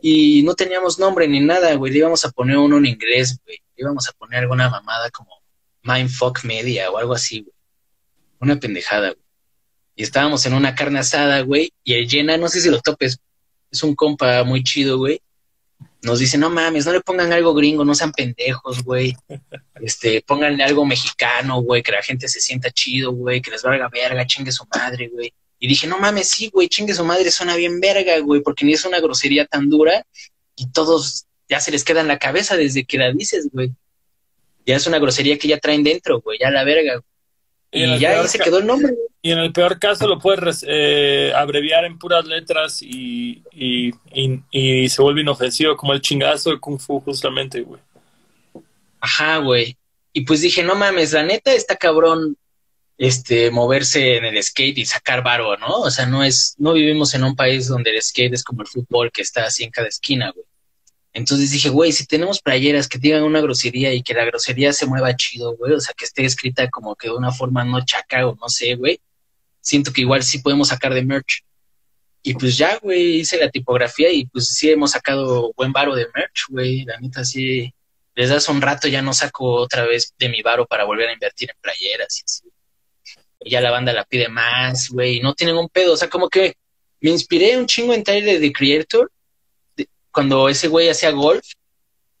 [0.00, 3.58] Y no teníamos nombre ni nada, güey, le íbamos a poner uno en inglés, güey,
[3.76, 5.42] le íbamos a poner alguna mamada como
[5.82, 7.54] Mindfuck Media o algo así, güey.
[8.40, 9.24] Una pendejada, güey.
[9.94, 13.18] Y estábamos en una carne asada, güey, y el Llena, no sé si lo topes,
[13.70, 15.20] es un compa muy chido, güey.
[16.04, 19.16] Nos dice, no mames, no le pongan algo gringo, no sean pendejos, güey.
[19.80, 23.88] Este, pónganle algo mexicano, güey, que la gente se sienta chido, güey, que les valga
[23.88, 25.32] verga, chingue su madre, güey.
[25.58, 28.74] Y dije, no mames, sí, güey, chingue su madre, suena bien verga, güey, porque ni
[28.74, 30.04] es una grosería tan dura
[30.56, 33.72] y todos ya se les queda en la cabeza desde que la dices, güey.
[34.66, 37.00] Ya es una grosería que ya traen dentro, güey, ya la verga.
[37.70, 39.08] Y Y ya ahí se quedó el nombre, güey.
[39.24, 44.42] Y en el peor caso lo puedes eh, abreviar en puras letras y, y, y,
[44.50, 47.80] y se vuelve inofensivo, como el chingazo de Kung Fu, justamente, güey.
[49.00, 49.78] Ajá, güey.
[50.12, 52.36] Y pues dije, no mames, la neta está cabrón
[52.98, 55.80] este moverse en el skate y sacar varo, ¿no?
[55.80, 58.68] O sea, no es, no vivimos en un país donde el skate es como el
[58.68, 60.44] fútbol que está así en cada esquina, güey.
[61.14, 64.84] Entonces dije, güey, si tenemos playeras que digan una grosería y que la grosería se
[64.84, 68.26] mueva chido, güey, o sea, que esté escrita como que de una forma no chaca
[68.28, 69.00] o no sé, güey,
[69.64, 71.42] siento que igual sí podemos sacar de merch.
[72.22, 76.06] Y pues ya, güey, hice la tipografía y pues sí hemos sacado buen varo de
[76.14, 77.72] merch, güey, la neta sí
[78.14, 81.12] desde hace un rato ya no saco otra vez de mi varo para volver a
[81.12, 82.48] invertir en playeras y así.
[83.40, 85.94] Y ya la banda la pide más, güey, no tienen un pedo.
[85.94, 86.54] O sea, como que
[87.00, 89.10] me inspiré un chingo en Tyler de Creator
[89.76, 91.44] de- cuando ese güey hacía golf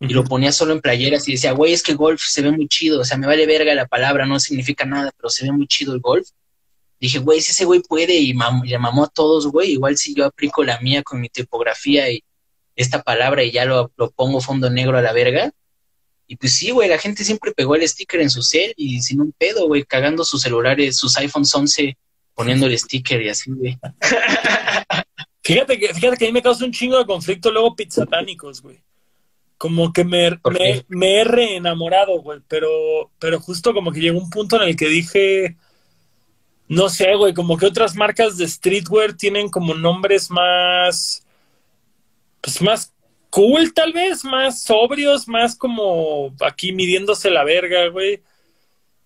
[0.00, 2.66] y lo ponía solo en playeras y decía, güey, es que golf se ve muy
[2.66, 3.00] chido.
[3.00, 5.94] O sea, me vale verga la palabra, no significa nada, pero se ve muy chido
[5.94, 6.28] el golf.
[7.04, 10.24] Dije, güey, si ese güey puede y mam- mamó a todos, güey, igual si yo
[10.24, 12.24] aplico la mía con mi tipografía y
[12.76, 15.52] esta palabra y ya lo, lo pongo fondo negro a la verga,
[16.26, 19.20] y pues sí, güey, la gente siempre pegó el sticker en su cel y sin
[19.20, 21.98] un pedo, güey, cagando sus celulares, sus iPhones 11
[22.32, 23.78] poniendo el sticker y así, güey.
[25.42, 28.80] Fíjate que, fíjate que a mí me causa un chingo de conflicto luego pizzatánicos, güey.
[29.58, 32.40] Como que me, me, me, he reenamorado, güey.
[32.48, 35.58] Pero, pero justo como que llegó un punto en el que dije,
[36.68, 41.26] no sé, güey, como que otras marcas de streetwear tienen como nombres más,
[42.40, 42.92] pues más
[43.30, 48.22] cool tal vez, más sobrios, más como aquí midiéndose la verga, güey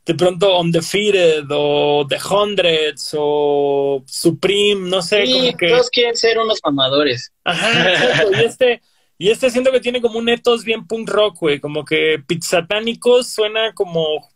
[0.09, 5.27] de pronto Undefeated o The Hundreds o Supreme, no sé.
[5.27, 5.69] Sí, que...
[5.69, 7.31] todos quieren ser unos mamadores.
[7.45, 8.81] Ajá, y este,
[9.19, 13.29] y este siento que tiene como un ethos bien punk rock, güey, como que pizzatánicos
[13.29, 14.27] suena como,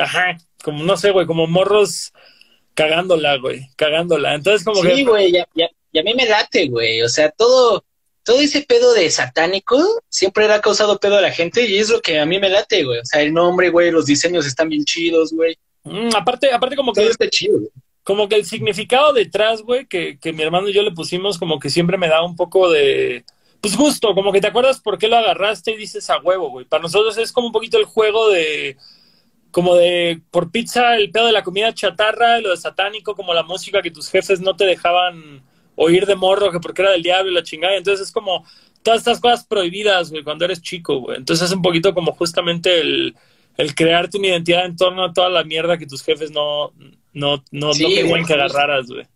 [0.00, 2.12] ajá, como no sé, güey, como morros
[2.76, 4.34] cagándola, güey, cagándola.
[4.34, 4.94] Entonces como que...
[4.94, 7.82] Sí, güey, ya, ya, y a mí me late, güey, o sea, todo
[8.26, 12.00] todo ese pedo de satánico siempre ha causado pedo a la gente y es lo
[12.00, 12.98] que a mí me late, güey.
[12.98, 15.56] O sea, el nombre, güey, los diseños están bien chidos, güey.
[15.84, 17.06] Mm, aparte, aparte como que...
[17.06, 17.60] está chido,
[18.02, 21.60] Como que el significado detrás, güey, que, que mi hermano y yo le pusimos como
[21.60, 23.24] que siempre me da un poco de...
[23.60, 26.66] Pues justo, como que te acuerdas por qué lo agarraste y dices a huevo, güey.
[26.66, 28.76] Para nosotros es como un poquito el juego de
[29.56, 33.42] como de por pizza el pedo de la comida chatarra, lo de satánico, como la
[33.42, 35.42] música que tus jefes no te dejaban
[35.76, 37.74] oír de morro que porque era del diablo y la chingada.
[37.74, 38.44] Entonces es como
[38.82, 41.16] todas estas cosas prohibidas, güey, cuando eres chico, güey.
[41.16, 43.16] Entonces es un poquito como justamente el,
[43.56, 46.74] el crearte una identidad en torno a toda la mierda que tus jefes no,
[47.14, 49.06] no, no, no querían que agarraras, güey.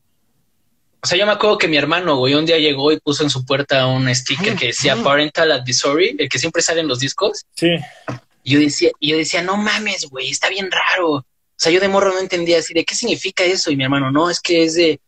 [1.02, 3.28] O sea, yo me acuerdo que mi hermano, güey, un día llegó y puso en
[3.28, 7.44] su puerta un sticker que decía Parental Advisory, el que siempre sale en los discos.
[7.56, 7.76] Sí.
[8.42, 11.12] Y yo decía, y yo decía, no mames, güey, está bien raro.
[11.12, 11.24] O
[11.56, 13.70] sea, yo de morro no entendía así de qué significa eso.
[13.70, 15.00] Y mi hermano, no, es que es de,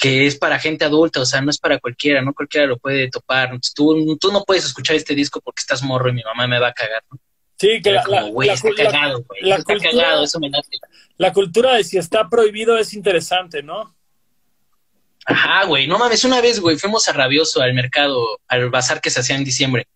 [0.00, 3.10] que es para gente adulta, o sea, no es para cualquiera, no cualquiera lo puede
[3.10, 3.58] topar.
[3.74, 6.68] Tú, tú no puedes escuchar este disco porque estás morro y mi mamá me va
[6.68, 7.02] a cagar.
[7.10, 7.18] ¿no?
[7.58, 8.48] Sí, que la, está cagado, güey.
[8.50, 8.64] Está
[9.62, 10.50] cultura, cagado, eso me
[11.16, 13.94] La cultura de si está prohibido es interesante, ¿no?
[15.24, 19.10] Ajá, güey, no mames, una vez, güey, fuimos a Rabioso al mercado, al bazar que
[19.10, 19.86] se hacía en diciembre.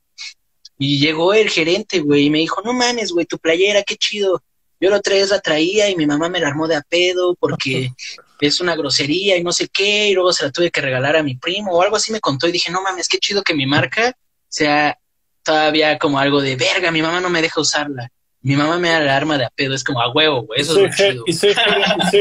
[0.78, 4.42] Y llegó el gerente, güey, y me dijo, no mames, güey, tu playera, qué chido.
[4.80, 7.34] Yo la otra vez la traía y mi mamá me la armó de a pedo
[7.34, 7.90] porque
[8.40, 11.22] es una grosería y no sé qué, y luego se la tuve que regalar a
[11.22, 13.66] mi primo o algo así me contó y dije, no mames, qué chido que mi
[13.66, 14.16] marca
[14.48, 14.98] sea
[15.42, 18.10] todavía como algo de verga, mi mamá no me deja usarla.
[18.42, 20.84] Mi mamá me da la arma de a pedo, es como a huevo, güey, eso
[20.84, 21.24] es chido.
[21.26, 21.54] Y soy,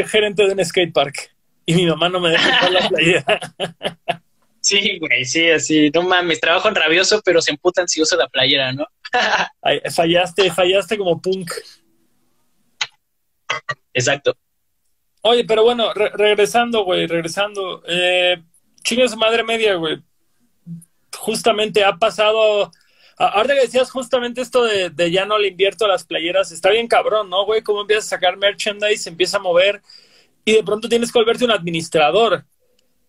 [0.05, 1.31] gerente, de un skatepark
[1.65, 3.39] y mi mamá no me deja usar la playera.
[4.65, 8.27] Sí, güey, sí, así, no mames, trabajo en rabioso, pero se emputan si uso la
[8.27, 8.87] playera, ¿no?
[9.95, 11.51] fallaste, fallaste como punk.
[13.93, 14.35] Exacto.
[15.21, 17.83] Oye, pero bueno, regresando, güey, regresando.
[17.87, 18.41] Eh,
[18.83, 20.01] su madre media, güey.
[21.15, 22.71] Justamente ha pasado.
[23.19, 26.71] Ahora que decías justamente esto de, de, ya no le invierto a las playeras, está
[26.71, 27.61] bien cabrón, ¿no, güey?
[27.61, 29.83] Cómo empiezas a sacar merchandise, se empieza a mover
[30.43, 32.45] y de pronto tienes que volverte un administrador.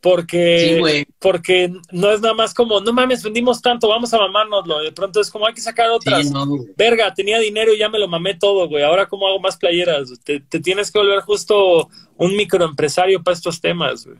[0.00, 4.78] Porque, porque no es nada más como, no mames, vendimos tanto, vamos a mamárnoslo.
[4.80, 6.30] De pronto es como, hay que sacar otras.
[6.76, 8.84] Verga, tenía dinero y ya me lo mamé todo, güey.
[8.84, 10.10] Ahora, ¿cómo hago más playeras?
[10.22, 14.18] Te, tienes que volver justo un microempresario para estos temas, güey.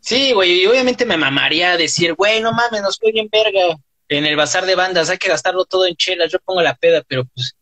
[0.00, 3.76] Sí, güey, y obviamente me mamaría decir, güey, no mames, nos fue bien verga.
[4.08, 7.02] En el bazar de bandas hay que gastarlo todo en chelas, yo pongo la peda,
[7.06, 7.54] pero pues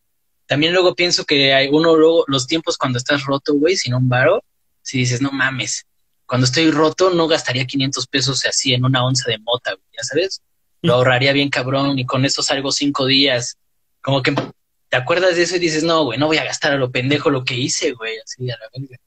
[0.46, 4.08] también luego pienso que hay uno luego, los tiempos cuando estás roto, güey, sin un
[4.08, 4.42] varo,
[4.80, 5.84] si dices, no mames,
[6.28, 10.42] cuando estoy roto no gastaría 500 pesos así en una onza de mota, ya sabes.
[10.82, 13.56] Lo ahorraría bien cabrón y con eso salgo cinco días.
[14.02, 14.34] Como que
[14.90, 17.30] te acuerdas de eso y dices, no, güey, no voy a gastar a lo pendejo
[17.30, 18.98] lo que hice, güey, así a la verga.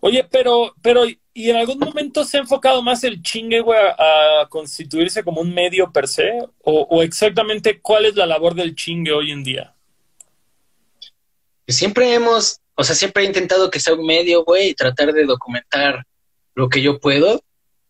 [0.00, 4.46] Oye, pero, pero, ¿y en algún momento se ha enfocado más el chingue, güey, a,
[4.48, 6.40] constituirse como un medio per se?
[6.64, 9.74] O, ¿O, exactamente cuál es la labor del chingue hoy en día?
[11.68, 15.24] Siempre hemos, o sea, siempre he intentado que sea un medio, güey, y tratar de
[15.24, 16.06] documentar
[16.54, 17.42] lo que yo puedo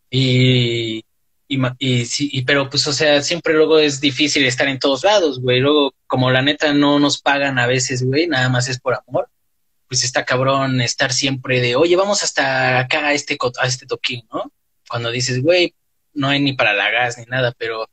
[0.09, 1.05] y,
[1.47, 5.41] y, y, y, pero pues, o sea, siempre luego es difícil estar en todos lados,
[5.41, 5.59] güey.
[5.59, 9.29] Luego, como la neta no nos pagan a veces, güey, nada más es por amor,
[9.87, 14.51] pues está cabrón estar siempre de, oye, vamos hasta acá a este, este toquín, ¿no?
[14.89, 15.75] Cuando dices, güey,
[16.13, 17.87] no hay ni para la gas ni nada, pero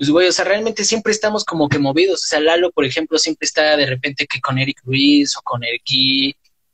[0.00, 2.24] pues güey, o sea, realmente siempre estamos como que movidos.
[2.24, 5.62] O sea, Lalo, por ejemplo, siempre está de repente que con Eric Ruiz o con
[5.62, 5.82] Eric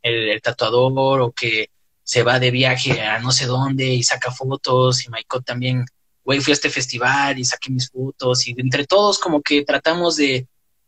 [0.02, 1.70] el, el, tatuador, o que
[2.06, 5.84] se va de viaje a no sé dónde y saca fotos y Maiko también,
[6.24, 10.14] güey, fui a este festival y saqué mis fotos y entre todos como que tratamos
[10.14, 10.46] de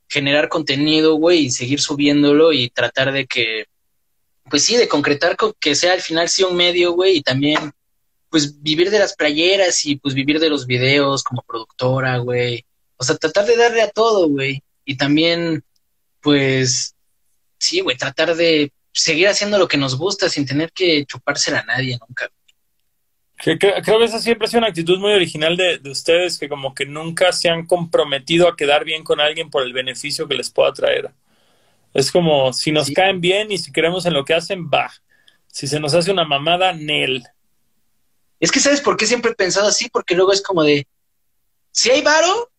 [0.08, 3.64] generar contenido, güey, y seguir subiéndolo y tratar de que,
[4.48, 7.72] pues sí, de concretar que sea al final sí un medio, güey, y también,
[8.30, 12.64] pues vivir de las playeras y pues vivir de los videos como productora, güey.
[12.96, 14.62] O sea, tratar de darle a todo, güey.
[14.84, 15.64] Y también,
[16.20, 16.94] pues,
[17.58, 21.64] sí, güey, tratar de seguir haciendo lo que nos gusta sin tener que chupársela a
[21.64, 22.28] nadie nunca.
[23.36, 23.58] creo
[23.98, 27.32] que esa siempre ha sido una actitud muy original de, ustedes, que como que nunca
[27.32, 31.10] se han comprometido a quedar bien con alguien por el beneficio que les pueda traer.
[31.94, 34.90] Es como, si nos caen bien y si creemos en lo que hacen, va.
[35.46, 37.24] Si se nos hace una mamada, Nel.
[38.40, 39.88] Es que, ¿sabes por qué siempre he pensado así?
[39.88, 40.86] Porque luego es como de,
[41.70, 42.50] si hay varo,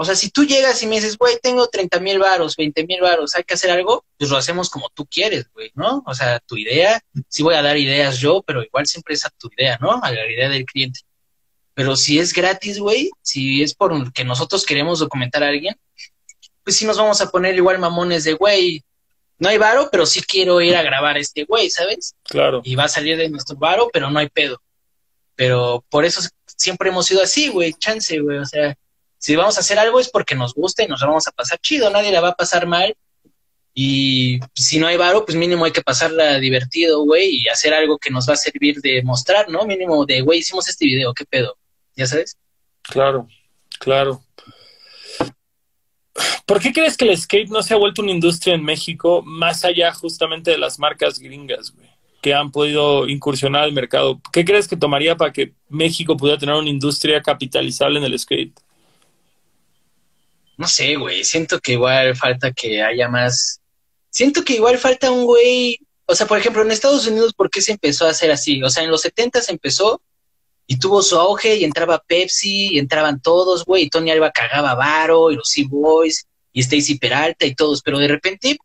[0.00, 3.00] o sea, si tú llegas y me dices, güey, tengo 30 mil varos, 20 mil
[3.00, 6.04] varos, hay que hacer algo, pues lo hacemos como tú quieres, güey, ¿no?
[6.06, 9.30] O sea, tu idea, sí voy a dar ideas yo, pero igual siempre es a
[9.30, 10.00] tu idea, ¿no?
[10.00, 11.00] A la idea del cliente.
[11.74, 15.74] Pero si es gratis, güey, si es por que nosotros queremos documentar a alguien,
[16.62, 18.84] pues sí nos vamos a poner igual mamones de, güey,
[19.40, 22.14] no hay varo, pero sí quiero ir a grabar a este güey, ¿sabes?
[22.22, 22.60] Claro.
[22.62, 24.62] Y va a salir de nuestro varo, pero no hay pedo.
[25.34, 28.76] Pero por eso siempre hemos sido así, güey, chance, güey, o sea,
[29.18, 31.90] si vamos a hacer algo es porque nos gusta y nos vamos a pasar chido,
[31.90, 32.96] nadie la va a pasar mal.
[33.74, 37.98] Y si no hay varo, pues mínimo hay que pasarla divertido, güey, y hacer algo
[37.98, 39.64] que nos va a servir de mostrar, ¿no?
[39.66, 41.56] Mínimo de, güey, hicimos este video, ¿qué pedo?
[41.94, 42.36] ¿Ya sabes?
[42.82, 43.28] Claro,
[43.78, 44.22] claro.
[46.44, 49.64] ¿Por qué crees que el skate no se ha vuelto una industria en México más
[49.64, 51.88] allá justamente de las marcas gringas, güey,
[52.20, 54.20] que han podido incursionar al mercado?
[54.32, 58.58] ¿Qué crees que tomaría para que México pudiera tener una industria capitalizable en el skate?
[60.58, 63.60] No sé, güey, siento que igual falta que haya más,
[64.10, 67.62] siento que igual falta un güey, o sea, por ejemplo, en Estados Unidos, ¿por qué
[67.62, 68.62] se empezó a hacer así?
[68.62, 70.02] O sea, en los 70 se empezó
[70.66, 74.74] y tuvo su auge y entraba Pepsi y entraban todos, güey, y Tony Alba cagaba
[74.74, 78.58] Varo y los Sea-Boys y Stacy Peralta y todos, pero de repente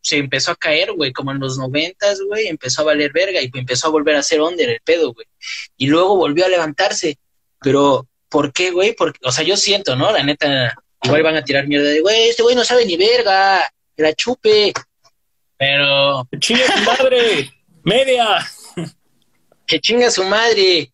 [0.00, 3.50] se empezó a caer, güey, como en los noventas, güey, empezó a valer verga y
[3.52, 5.26] empezó a volver a ser under el pedo, güey.
[5.76, 7.18] Y luego volvió a levantarse,
[7.60, 8.94] pero ¿por qué, güey?
[8.94, 10.12] Porque, o sea, yo siento, ¿no?
[10.12, 13.70] La neta, Igual van a tirar mierda de, güey, este güey no sabe ni verga,
[13.96, 14.72] que la chupe.
[15.56, 16.26] Pero.
[16.30, 17.52] ¡Que chinga su madre!
[17.82, 18.46] ¡Media!
[19.66, 20.92] ¡Que chinga su madre!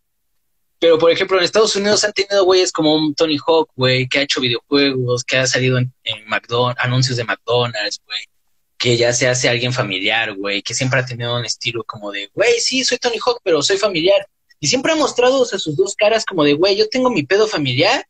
[0.79, 4.19] Pero, por ejemplo, en Estados Unidos han tenido güeyes como un Tony Hawk, güey, que
[4.19, 5.93] ha hecho videojuegos, que ha salido en,
[6.27, 8.21] McDonald's, anuncios de McDonald's, güey,
[8.79, 12.31] que ya se hace alguien familiar, güey, que siempre ha tenido un estilo como de,
[12.35, 14.29] güey, sí, soy Tony Hawk, pero soy familiar.
[14.61, 18.07] Y siempre ha mostrado sus dos caras como de, güey, yo tengo mi pedo familiar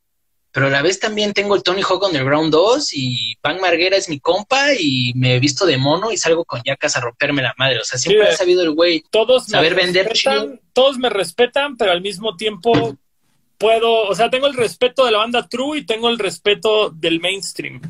[0.57, 4.09] pero a la vez también tengo el Tony Hawk Underground 2 y Van Marguera es
[4.09, 7.55] mi compa y me he visto de mono y salgo con yacas a romperme la
[7.59, 7.79] madre.
[7.81, 10.11] O sea, siempre ha sabido el güey todos saber vender
[10.73, 12.97] Todos me respetan, pero al mismo tiempo
[13.59, 17.21] puedo, o sea, tengo el respeto de la banda True y tengo el respeto del
[17.21, 17.83] mainstream.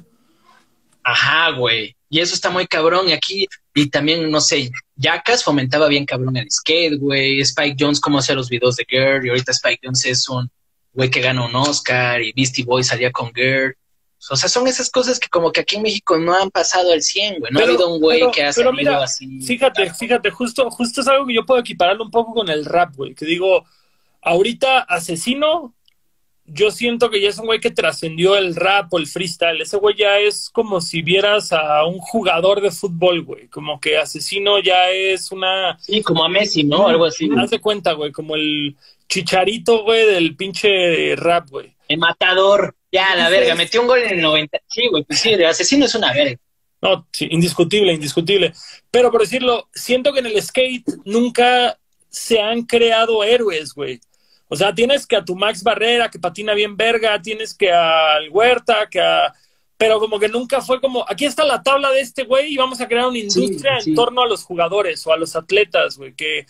[1.04, 1.94] Ajá, güey.
[2.10, 3.08] Y eso está muy cabrón.
[3.08, 7.38] Y aquí, y también, no sé, Yacas fomentaba bien cabrón el skate, güey.
[7.42, 9.24] Spike Jones, cómo hacía los videos de Girl.
[9.24, 10.50] Y ahorita Spike Jones es un
[10.96, 13.76] güey que gana un Oscar y Beastie Boy salía con Girl.
[14.28, 17.02] O sea, son esas cosas que como que aquí en México no han pasado al
[17.02, 17.52] 100, güey.
[17.52, 19.40] No ha habido un güey que ha salido así.
[19.42, 22.96] Fíjate, fíjate, justo, justo es algo que yo puedo equipararlo un poco con el rap,
[22.96, 23.14] güey.
[23.14, 23.64] Que digo,
[24.22, 25.74] ahorita Asesino,
[26.46, 29.60] yo siento que ya es un güey que trascendió el rap o el freestyle.
[29.60, 33.48] Ese güey ya es como si vieras a un jugador de fútbol, güey.
[33.48, 35.78] Como que Asesino ya es una...
[35.78, 36.88] Sí, como a Messi, ¿no?
[36.88, 37.28] Algo así.
[37.36, 38.76] Haz de cuenta, güey, como el
[39.08, 41.74] chicharito, güey, del pinche rap, güey.
[41.88, 44.58] El matador, ya, la verga, metió un gol en el 90.
[44.68, 46.36] Sí, güey, pues sí, el asesino es una verga.
[46.82, 48.52] No, sí, indiscutible, indiscutible.
[48.90, 51.78] Pero por decirlo, siento que en el skate nunca
[52.08, 54.00] se han creado héroes, güey.
[54.48, 58.28] O sea, tienes que a tu Max Barrera, que patina bien verga, tienes que al
[58.30, 59.32] Huerta, que a...
[59.78, 62.80] Pero como que nunca fue como, aquí está la tabla de este güey y vamos
[62.80, 66.46] a crear una industria en torno a los jugadores o a los atletas, güey, que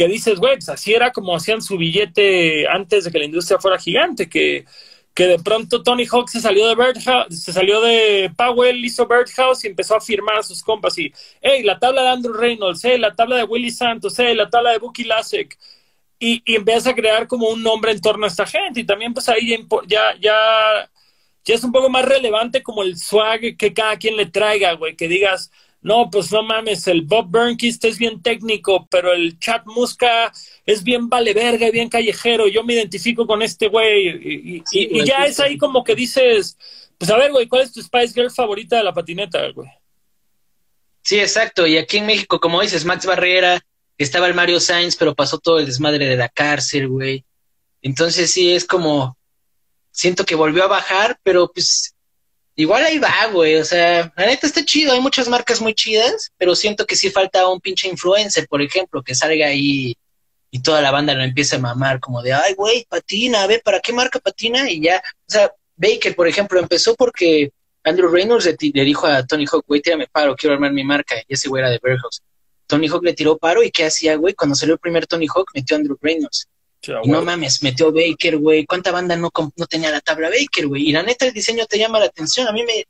[0.00, 3.58] que dices, güey, pues así era como hacían su billete antes de que la industria
[3.58, 4.64] fuera gigante, que,
[5.12, 9.64] que de pronto Tony Hawk se salió de Birdhouse, se salió de Powell, hizo Birdhouse
[9.64, 12.98] y empezó a firmar a sus compas y, hey, la tabla de Andrew Reynolds, hey,
[12.98, 15.58] la tabla de Willy Santos, hey, la tabla de Bucky Lasek.
[16.22, 19.14] Y, y empieza a crear como un nombre en torno a esta gente y también
[19.14, 19.56] pues ahí
[19.88, 20.90] ya, ya,
[21.44, 24.94] ya es un poco más relevante como el swag que cada quien le traiga, güey,
[24.96, 25.50] que digas,
[25.82, 30.30] no, pues no mames, el Bob Burnquist es bien técnico, pero el Chad Musca
[30.66, 32.48] es bien vale verga y bien callejero.
[32.48, 34.62] Yo me identifico con este güey.
[34.70, 36.58] Y, ya es ahí como que dices,
[36.98, 39.70] pues a ver, güey, ¿cuál es tu Spice Girl favorita de la patineta, güey?
[41.02, 41.66] Sí, exacto.
[41.66, 43.64] Y aquí en México, como dices, Max Barrera,
[44.04, 47.24] estaba el Mario Sainz, pero pasó todo el desmadre de la cárcel, güey.
[47.82, 49.16] Entonces sí, es como,
[49.90, 51.94] siento que volvió a bajar, pero pues
[52.56, 53.56] igual ahí va, güey.
[53.56, 54.92] O sea, la neta está chido.
[54.92, 59.02] Hay muchas marcas muy chidas, pero siento que sí falta un pinche influencer, por ejemplo,
[59.02, 59.96] que salga ahí
[60.50, 63.80] y toda la banda lo empieza a mamar, como de, ay, güey, patina, ve, ¿para
[63.80, 64.68] qué marca patina?
[64.68, 67.52] Y ya, o sea, Baker, por ejemplo, empezó porque
[67.84, 71.16] Andrew Reynolds le, dijo a Tony Hawk, güey, tírame paro, quiero armar mi marca.
[71.26, 72.22] Y ese güey era de Warehouse.
[72.70, 74.32] Tony Hawk le tiró paro y ¿qué hacía, güey?
[74.34, 76.48] Cuando salió el primer Tony Hawk, metió a Andrew Reynolds.
[76.82, 77.24] Y no güey.
[77.24, 78.64] mames, metió Baker, güey.
[78.64, 80.88] ¿Cuánta banda no, no tenía la tabla Baker, güey?
[80.88, 82.48] Y la neta, el diseño te llama la atención.
[82.48, 82.84] A mí me.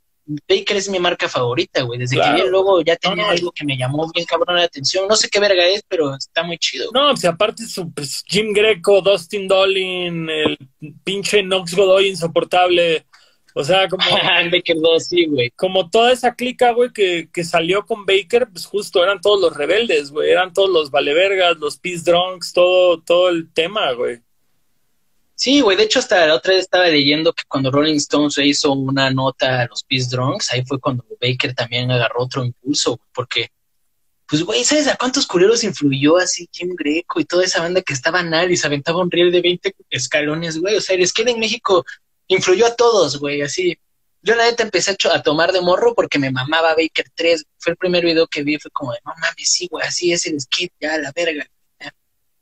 [0.49, 1.99] Baker es mi marca favorita, güey.
[1.99, 2.37] Desde Claro.
[2.37, 5.09] que vi el logo ya tenía No, algo que me llamó bien cabrón la atención.
[5.09, 6.89] No sé qué verga es, pero está muy chido.
[6.95, 10.57] No, pues aparte su pues, Jim Greco, Dustin Dolin, el
[11.03, 13.07] pinche Knox Godoy insoportable.
[13.55, 14.05] O sea, como,
[14.51, 15.51] Baker 2, sí, güey.
[15.51, 19.57] como toda esa clica, güey, que, que salió con Baker, pues justo eran todos los
[19.57, 20.31] rebeldes, güey.
[20.31, 24.21] Eran todos los valevergas, los peace drunks, todo, todo el tema, güey.
[25.41, 25.75] Sí, güey.
[25.75, 29.11] De hecho, hasta la otra vez estaba leyendo que cuando Rolling Stones le hizo una
[29.11, 33.09] nota a los Peace Drunks, ahí fue cuando Baker también agarró otro impulso, güey.
[33.15, 33.49] Porque,
[34.27, 37.95] pues, güey, ¿sabes a cuántos culeros influyó así Jim Greco y toda esa banda que
[37.95, 40.77] estaba anal y se aventaba un riel de 20 escalones, güey?
[40.77, 41.87] O sea, el skate en México
[42.35, 43.77] influyó a todos, güey, así.
[44.23, 47.45] Yo la neta empecé a, a tomar de morro porque me mamaba Baker 3.
[47.59, 50.27] Fue el primer video que vi, fue como de, no mames, sí, güey, así es
[50.27, 51.47] el skate, ya, la verga.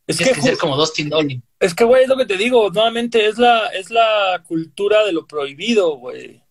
[0.07, 1.43] Es Tienes que, que ser como Dustin Dolin.
[1.61, 5.13] es que, güey, es lo que te digo, nuevamente es la, es la cultura de
[5.13, 6.43] lo prohibido, güey.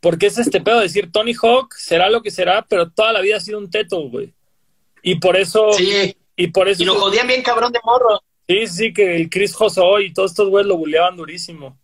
[0.00, 3.20] Porque es este pedo de decir, Tony Hawk será lo que será, pero toda la
[3.20, 4.34] vida ha sido un teto, güey.
[5.02, 8.20] Y por eso, Sí, y por eso, y lo jodían bien cabrón de morro.
[8.48, 11.78] sí, sí, que el Chris Josoy y todos estos güeyes lo buleaban durísimo.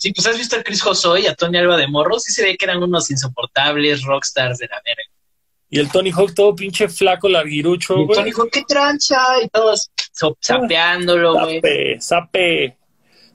[0.00, 2.42] Sí, pues has visto a Chris Josoy y a Tony Alba de Morro, sí se
[2.42, 5.02] ve que eran unos insoportables rockstars de la verga.
[5.68, 8.16] Y el Tony Hawk todo pinche flaco, larguirucho, güey.
[8.16, 11.56] Tony dijo, qué trancha, y todos so- sapeándolo, güey.
[11.56, 12.76] Sape, sape.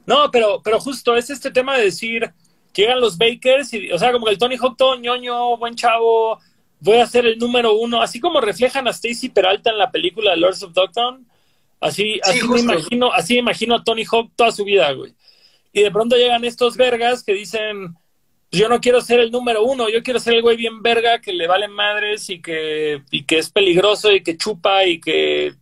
[0.08, 2.34] No, pero, pero justo es este tema de decir,
[2.73, 6.39] llegan los Bakers y, o sea, como que el Tony Hawk todo ñoño, buen chavo,
[6.80, 10.32] voy a ser el número uno, así como reflejan a Stacy Peralta en la película
[10.32, 11.28] de Lords of Dogtown,
[11.80, 15.13] así, así me imagino, así me imagino a Tony Hawk toda su vida, güey.
[15.76, 17.96] Y de pronto llegan estos vergas que dicen,
[18.50, 21.34] yo no quiero ser el número uno, yo quiero ser el güey bien verga que
[21.34, 25.54] le valen madres y que, y que es peligroso y que chupa y que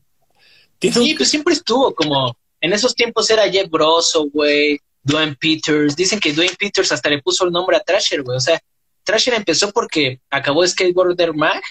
[0.80, 5.96] Sí, pues siempre estuvo como, en esos tiempos era Jeff Grosso, güey, Dwayne Peters.
[5.96, 8.38] Dicen que Dwayne Peters hasta le puso el nombre a Thrasher, güey.
[8.38, 8.60] O sea,
[9.04, 11.64] Thrasher empezó porque acabó Skateboarder Mag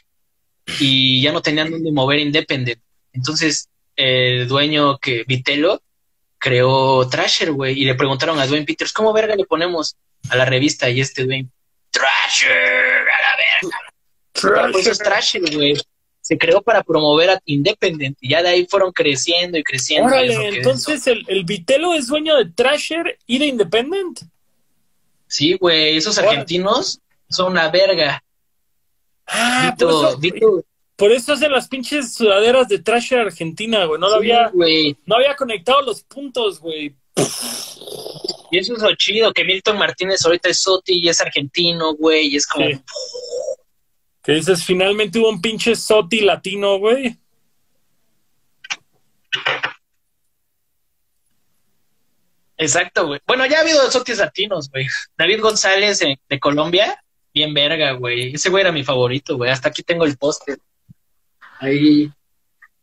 [0.81, 2.81] y ya no tenían dónde mover Independent.
[3.13, 5.83] Entonces, el dueño que, Vitello,
[6.43, 9.97] creó Thrasher, güey, y le preguntaron a Dwayne Peters, ¿cómo verga le ponemos
[10.29, 10.91] a la revista?
[10.91, 11.49] Y este Dwayne,
[11.93, 13.37] Thrasher, a la
[14.43, 14.73] verga.
[14.73, 15.81] Pues es Thrasher, güey.
[16.21, 20.09] Se creó para promover a Independent y ya de ahí fueron creciendo y creciendo.
[20.09, 24.23] Órale, entonces el, el Vitelo es dueño de Thrasher y de Independent.
[25.29, 26.33] Sí, güey, esos Órale.
[26.33, 28.23] argentinos son una verga.
[29.29, 30.65] Ah, Vito, eso, Vito,
[31.03, 34.01] por eso hacen las pinches sudaderas de Thrasher Argentina, güey.
[34.01, 34.53] No lo había,
[35.05, 36.95] no había conectado los puntos, güey.
[38.53, 42.29] Y eso es lo chido, que Milton Martínez ahorita es Soti y es argentino, güey,
[42.29, 42.81] y es como, Sí.
[44.23, 47.19] Que dices, finalmente hubo un pinche Soti latino, güey.
[52.57, 53.19] exacto, güey.
[53.27, 54.87] Bueno, ya ha habido Sotis latinos, güey.
[55.19, 57.03] David González eh, de Colombia,
[57.35, 58.35] bien verga, güey.
[58.37, 59.51] Ese güey era mi favorito, güey.
[59.51, 60.61] Hasta aquí tengo el póster.
[61.63, 62.11] Ahí.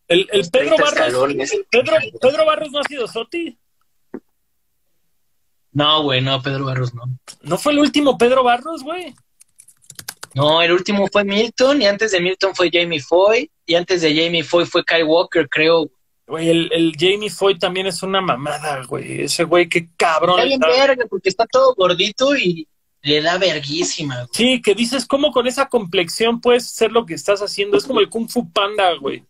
[0.07, 1.51] El, el Pedro 30 Barros.
[1.69, 3.57] Pedro, Pedro Barros no ha sido Soti.
[5.73, 7.03] No, güey, no, Pedro Barros no.
[7.41, 9.13] ¿No fue el último Pedro Barros, güey?
[10.33, 14.15] No, el último fue Milton y antes de Milton fue Jamie Foy y antes de
[14.15, 15.89] Jamie Foy fue Kyle Walker, creo.
[16.25, 19.23] Güey, el, el Jamie Foy también es una mamada, güey.
[19.23, 20.39] Ese güey, qué cabrón.
[20.39, 22.65] Está bien verga porque está todo gordito y
[23.01, 24.15] le da verguísima.
[24.15, 24.27] güey.
[24.33, 27.77] Sí, que dices, ¿cómo con esa complexión puedes hacer lo que estás haciendo?
[27.77, 29.23] Es como el Kung Fu Panda, güey.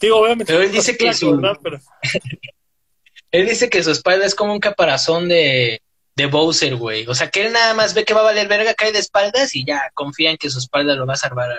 [0.00, 0.52] Digo, obviamente.
[0.52, 1.40] Pero él dice que su-
[3.32, 5.82] Él dice que su espalda es como un caparazón de,
[6.14, 7.06] de Bowser, güey.
[7.06, 9.54] O sea, que él nada más ve que va a valer verga, cae de espaldas
[9.54, 11.50] y ya confía en que su espalda lo va a salvar.
[11.50, 11.58] a.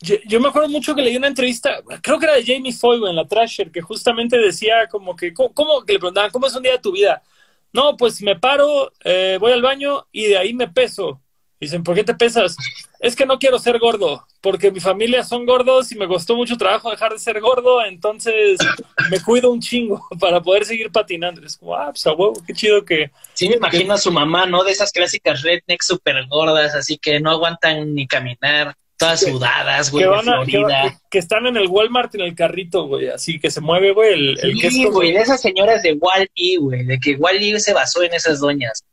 [0.00, 2.98] Yo, yo me acuerdo mucho que leí una entrevista, creo que era de Jamie Foy,
[3.00, 6.46] güey, en la Trasher, que justamente decía como que, ¿cómo, cómo- que le preguntaban, ¿cómo
[6.46, 7.22] es un día de tu vida?
[7.72, 11.20] No, pues me paro, eh, voy al baño y de ahí me peso.
[11.60, 12.56] Dicen, ¿por qué te pesas?
[13.00, 16.56] Es que no quiero ser gordo, porque mi familia son gordos y me costó mucho
[16.56, 18.58] trabajo dejar de ser gordo, entonces
[19.10, 21.44] me cuido un chingo para poder seguir patinando.
[21.44, 23.10] Es como, ah, pues a huevo, qué chido que...
[23.34, 24.64] Sí, me imagino a su mamá, ¿no?
[24.64, 30.04] De esas clásicas rednecks súper gordas, así que no aguantan ni caminar, todas sudadas, güey,
[30.04, 30.82] que, de van a- que, Florida.
[30.82, 34.12] que- que están en el Walmart en el carrito, güey, así que se mueve, güey,
[34.12, 37.16] el, el que es Sí, como- güey, de esas señoras de Wall-E, güey, de que
[37.16, 38.84] Wall-E se basó en esas doñas.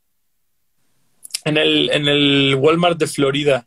[1.44, 3.66] en el, en el Walmart de Florida.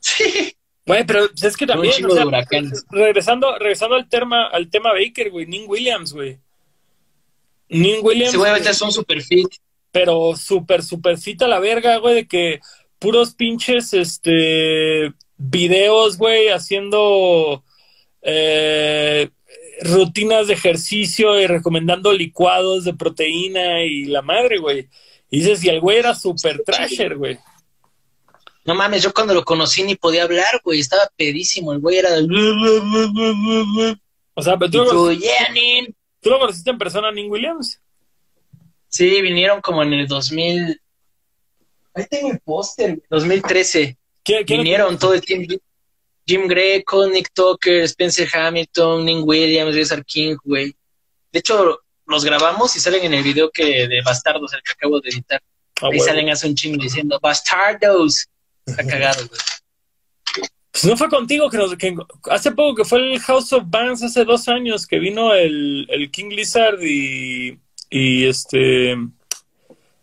[0.00, 0.54] Sí.
[0.84, 2.24] Güey, pero es que también, o sea,
[2.90, 6.38] regresando, regresando al tema, al tema Baker, güey, Ning Williams, güey.
[7.68, 9.48] Ning Williams, güey ahorita es un super fit.
[9.92, 12.60] pero súper, súper cita la verga, güey, de que
[13.02, 17.64] puros pinches, este, videos, güey, haciendo
[18.22, 19.28] eh,
[19.82, 24.88] rutinas de ejercicio y recomendando licuados de proteína y la madre, güey.
[25.30, 27.38] Y dices, y el güey era súper trasher, güey.
[28.64, 30.78] No mames, yo cuando lo conocí ni podía hablar, güey.
[30.78, 31.72] Estaba pedísimo.
[31.72, 32.10] El güey era.
[34.34, 35.10] O sea, pero tú, lo,
[36.20, 37.80] ¿tú lo conociste en persona, Ning Williams.
[38.88, 40.81] Sí, vinieron como en el 2000.
[41.94, 43.96] Ahí tengo el póster, 2013.
[44.22, 45.54] ¿Quién, vinieron todo el tiempo.
[46.26, 50.74] Jim Greco, Nick Tucker, Spencer Hamilton, Ning Williams, Richard King, güey.
[51.32, 55.00] De hecho, los grabamos y salen en el video que de Bastardos, el que acabo
[55.00, 55.42] de editar.
[55.80, 58.26] Ah, Ahí salen hace un chingo diciendo Bastardos.
[58.64, 59.40] Está cagado, güey.
[60.70, 61.94] Pues no fue contigo que, nos, que
[62.30, 66.10] hace poco que fue el House of Bands hace dos años que vino el, el
[66.10, 67.58] King Lizard y,
[67.90, 68.96] y este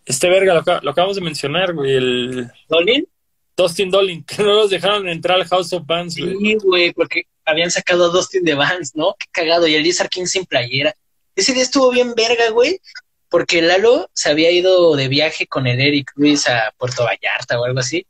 [0.10, 3.08] este verga lo, lo, acabamos de mencionar, güey, el ¿Dolin?
[3.56, 6.36] Dustin Dolin, que no los dejaron entrar al House of Bands, güey.
[6.36, 9.16] Sí, güey, porque habían sacado a Dustin de Bands, ¿no?
[9.20, 10.96] Qué cagado, y el Lizard King sin playera.
[11.36, 12.82] Ese día estuvo bien verga, güey,
[13.30, 17.66] porque Lalo se había ido de viaje con el Eric Ruiz a Puerto Vallarta o
[17.66, 18.06] algo así.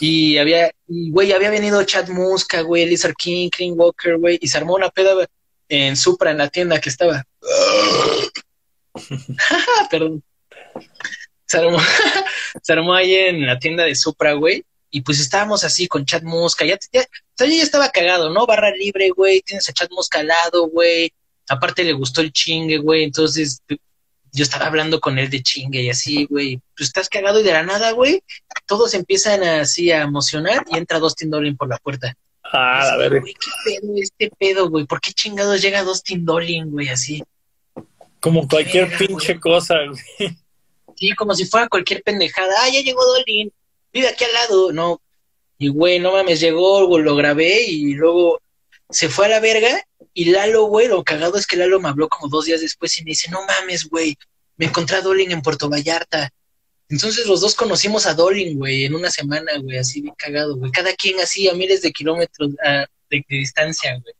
[0.00, 4.58] Y había, güey, había venido Chad Muska, güey, Lizard King, King Walker, güey, y se
[4.58, 5.14] armó una peda
[5.68, 7.24] en Supra, en la tienda que estaba.
[9.90, 10.24] Perdón.
[11.46, 11.78] Se armó,
[12.62, 14.64] se armó ahí en la tienda de Supra, güey.
[14.90, 16.64] Y pues estábamos así con Chad Muska.
[16.64, 17.06] Ya, ya,
[17.38, 18.46] ya estaba cagado, ¿no?
[18.46, 19.40] Barra libre, güey.
[19.40, 21.12] Tienes a Chad Muska al lado, güey.
[21.48, 23.04] Aparte le gustó el chingue, güey.
[23.04, 23.62] Entonces
[24.32, 27.52] yo estaba hablando con él de chingue y así, güey, pues estás cagado y de
[27.52, 28.22] la nada, güey,
[28.66, 32.16] todos empiezan así a emocionar y entra Dustin Dolin por la puerta.
[32.42, 33.20] Ah, a ver.
[33.20, 37.22] Güey, qué pedo este pedo, güey, ¿por qué chingados llega Dustin Dolin, güey, así?
[38.20, 40.36] Como cualquier pinche cosa, güey.
[40.96, 42.54] Sí, como si fuera cualquier pendejada.
[42.60, 43.52] Ah, ya llegó Dolin,
[43.92, 45.00] vive aquí al lado, no.
[45.58, 48.40] Y güey, no mames, llegó, lo grabé y luego
[48.90, 49.82] se fue a la verga
[50.14, 53.04] y Lalo, güey, lo cagado es que Lalo me habló como dos días después y
[53.04, 54.16] me dice, no mames, güey,
[54.56, 56.30] me encontré a Dolin en Puerto Vallarta.
[56.88, 60.70] Entonces los dos conocimos a Dolin, güey, en una semana, güey, así bien cagado, güey.
[60.70, 62.50] Cada quien así a miles de kilómetros
[63.08, 64.14] de, distancia, güey.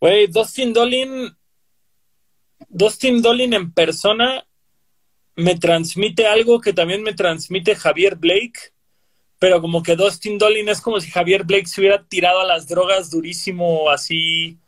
[0.00, 1.36] Güey, Dustin Dolin,
[2.68, 4.44] Dustin Dolin en persona
[5.36, 8.72] me transmite algo que también me transmite Javier Blake,
[9.38, 12.68] pero como que Dustin Dolin es como si Javier Blake se hubiera tirado a las
[12.68, 14.58] drogas durísimo, así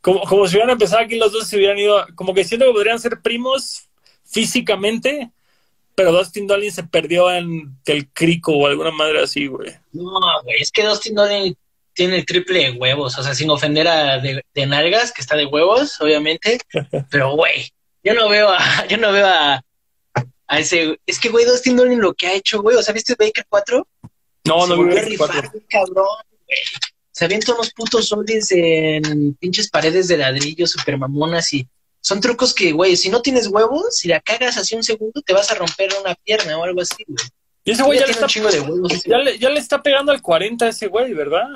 [0.00, 2.72] como, como si hubieran empezado aquí los dos se hubieran ido, como que siento que
[2.72, 3.88] podrían ser primos
[4.24, 5.30] físicamente,
[5.94, 9.70] pero Dustin Dolin se perdió en el crico o alguna madre así, güey.
[9.92, 11.54] No, güey, es que Dustin Dolin
[11.92, 15.46] tiene el triple de huevos, o sea, sin ofender a de, nalgas, que está de
[15.46, 16.58] huevos, obviamente,
[17.10, 17.70] pero güey,
[18.02, 19.62] yo no veo a, yo no veo a,
[20.50, 23.14] a ese, es que güey, Dustin Dolin lo que ha hecho, güey, o sea, ¿viste
[23.18, 23.88] Baker 4?
[24.44, 24.96] No, no, no,
[25.68, 26.06] cabrón,
[26.46, 26.58] güey
[27.20, 31.68] se avientan unos putos zombies en pinches paredes de ladrillo super mamonas y
[32.00, 35.34] son trucos que, güey, si no tienes huevos, si la cagas así un segundo, te
[35.34, 37.18] vas a romper una pierna o algo así, güey.
[37.62, 40.86] Y ese güey ya, le está, ya, le, ya, le, está pegando al 40 ese
[40.86, 41.46] güey, ¿verdad?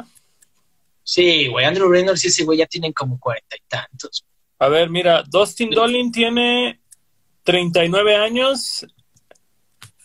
[1.02, 4.22] Sí, güey, Andrew Reynolds y ese güey ya tienen como 40 y tantos.
[4.58, 6.78] A ver, mira, Dustin Dolin tiene
[7.44, 8.86] 39 años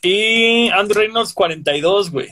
[0.02, 2.30] y Andrew Reynolds 42, güey.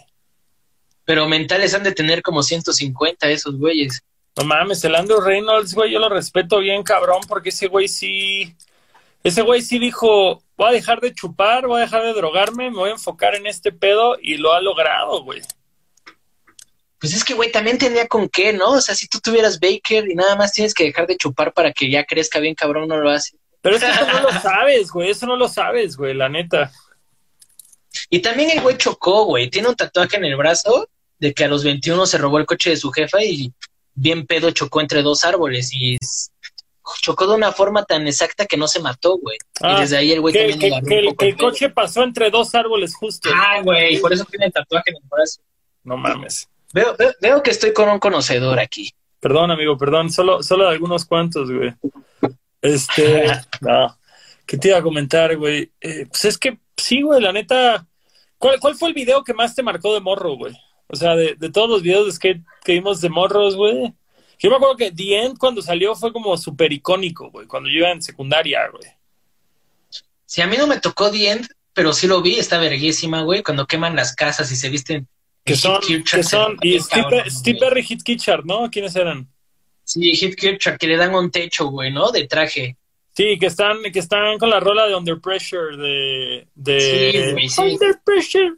[1.05, 4.03] Pero mentales han de tener como 150 esos güeyes.
[4.35, 8.55] No mames, el Andrew Reynolds, güey, yo lo respeto bien, cabrón, porque ese güey sí.
[9.23, 12.77] Ese güey sí dijo: Voy a dejar de chupar, voy a dejar de drogarme, me
[12.77, 15.41] voy a enfocar en este pedo y lo ha logrado, güey.
[16.99, 18.71] Pues es que, güey, también tenía con qué, ¿no?
[18.71, 21.71] O sea, si tú tuvieras Baker y nada más tienes que dejar de chupar para
[21.71, 23.37] que ya crezca bien, cabrón, no lo hace.
[23.61, 26.71] Pero eso no lo sabes, güey, eso no lo sabes, güey, la neta.
[28.09, 30.89] Y también el güey chocó, güey, tiene un tatuaje en el brazo
[31.19, 33.51] de que a los 21 se robó el coche de su jefa y
[33.93, 35.97] bien pedo chocó entre dos árboles y
[37.01, 39.37] chocó de una forma tan exacta que no se mató, güey.
[39.37, 42.95] y ah, desde ahí el güey también que, que el coche pasó entre dos árboles
[42.95, 43.29] justo.
[43.33, 45.41] Ah, güey, por eso tiene el tatuaje en el brazo.
[45.83, 46.47] No mames.
[46.73, 48.91] Veo, veo, que estoy con un conocedor aquí.
[49.19, 51.73] Perdón, amigo, perdón, solo, solo algunos cuantos, güey.
[52.61, 53.25] Este,
[53.61, 53.97] no.
[54.45, 55.71] ¿Qué te iba a comentar, güey?
[55.81, 57.85] Eh, pues es que sí, güey, la neta.
[58.37, 60.55] ¿Cuál, ¿Cuál fue el video que más te marcó de morro, güey?
[60.87, 63.93] O sea, de, todos los videos de skate que vimos de morros, güey.
[64.39, 67.79] Yo me acuerdo que The End cuando salió fue como súper icónico, güey, cuando yo
[67.79, 68.89] iba en secundaria, güey.
[70.25, 73.43] Sí, a mí no me tocó The End, pero sí lo vi, está verguísima, güey,
[73.43, 75.07] cuando queman las casas y se visten.
[75.43, 78.69] Que son, que son, y Steve, Steve Perry Hit Kitchard, ¿no?
[78.69, 79.29] ¿Quiénes eran?
[79.87, 82.11] Sí, Hit Kitchard, que le dan un techo, güey, ¿no?
[82.11, 82.75] De traje.
[83.15, 86.47] Sí, que están, que están con la rola de Under Pressure, de...
[86.55, 87.61] de sí, güey, sí.
[87.61, 88.55] Under Pressure.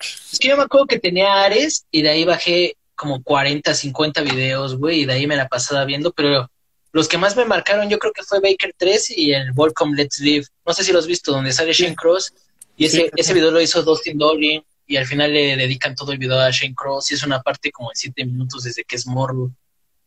[0.00, 4.22] Es que yo me acuerdo que tenía Ares y de ahí bajé como 40, 50
[4.22, 6.50] videos, güey, y de ahí me la pasaba viendo, pero
[6.90, 10.18] los que más me marcaron yo creo que fue Baker 3 y el Welcome Let's
[10.18, 10.46] Live.
[10.66, 12.34] No sé si lo has visto, donde sale Shane Cross,
[12.76, 16.18] y ese, ese video lo hizo Dustin Dolin, y al final le dedican todo el
[16.18, 19.06] video a Shane Cross, y es una parte como de 7 minutos desde que es
[19.06, 19.52] morro.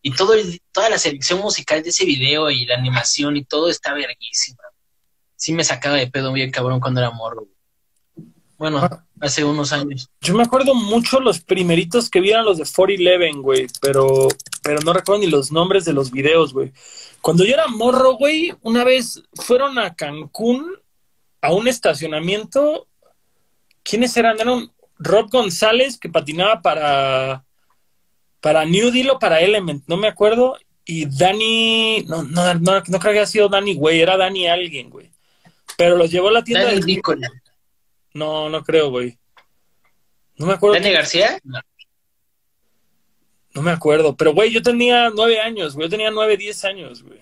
[0.05, 0.35] Y todo
[0.71, 4.61] toda la selección musical de ese video y la animación y todo está verguísima.
[5.35, 7.47] Sí me sacaba de pedo bien cabrón cuando era morro.
[8.55, 9.03] Bueno, ah.
[9.19, 10.07] hace unos años.
[10.21, 14.27] Yo me acuerdo mucho los primeritos que vieron los de 411, güey, pero,
[14.61, 16.71] pero no recuerdo ni los nombres de los videos, güey.
[17.19, 20.71] Cuando yo era morro, güey, una vez fueron a Cancún
[21.41, 22.87] a un estacionamiento.
[23.81, 24.39] ¿Quiénes eran?
[24.39, 27.44] Eran Rob González que patinaba para
[28.45, 30.55] para New Deal o para Element, no me acuerdo.
[30.85, 35.09] Y Dani, no, no, no, creo que haya sido Dani, güey, era Dani alguien, güey.
[35.75, 37.01] Pero los llevó a la tienda de...
[38.13, 39.17] No, no creo, güey.
[40.37, 40.75] No me acuerdo.
[40.75, 41.39] ¿Dani García?
[41.43, 41.59] No.
[43.55, 47.01] no me acuerdo, pero güey, yo tenía nueve años, güey, yo tenía nueve, diez años,
[47.01, 47.21] güey.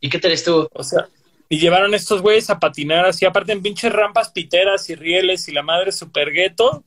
[0.00, 0.66] ¿Y qué tal estuvo?
[0.72, 1.10] O sea,
[1.46, 5.52] y llevaron estos güeyes a patinar así, aparte en pinches rampas piteras y rieles y
[5.52, 6.84] la madre super gueto,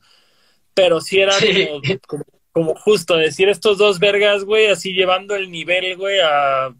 [0.74, 5.96] pero sí era como, como justo decir estos dos vergas, güey, así llevando el nivel,
[5.96, 6.74] güey, a,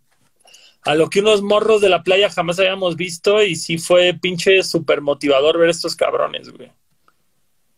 [0.85, 4.62] a lo que unos morros de la playa jamás habíamos visto y sí fue pinche
[4.62, 6.70] súper motivador ver estos cabrones, güey.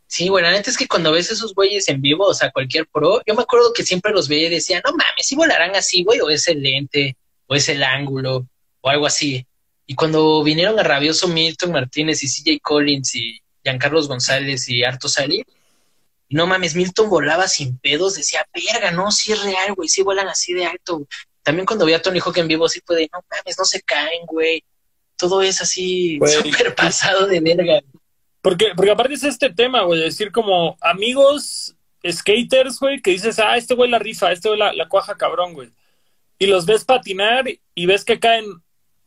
[0.08, 3.20] Sí, bueno, la es que cuando ves esos güeyes en vivo, o sea, cualquier pro,
[3.26, 6.20] yo me acuerdo que siempre los veía y decía, no mames, si volarán así, güey,
[6.20, 7.16] o es el lente,
[7.46, 8.46] o es el ángulo,
[8.80, 9.44] o algo así.
[9.84, 15.08] Y cuando vinieron a Rabioso Milton Martínez y CJ Collins y Giancarlos González y Arto
[15.08, 15.44] Sali,
[16.28, 20.28] no mames, Milton volaba sin pedos, decía, verga, no, sí es real, güey, sí vuelan
[20.28, 21.06] así de alto.
[21.42, 23.80] También cuando vi a Tony Hawk en vivo, sí fue de, no mames, no se
[23.82, 24.64] caen, güey.
[25.16, 27.80] Todo es así, súper pasado de verga.
[28.42, 31.76] Porque, porque aparte es este tema, güey, decir como amigos
[32.10, 35.70] skaters, güey, que dices, ah, este güey la rifa, este güey la, cuaja cabrón, güey.
[36.38, 38.44] Y los ves patinar y ves que caen,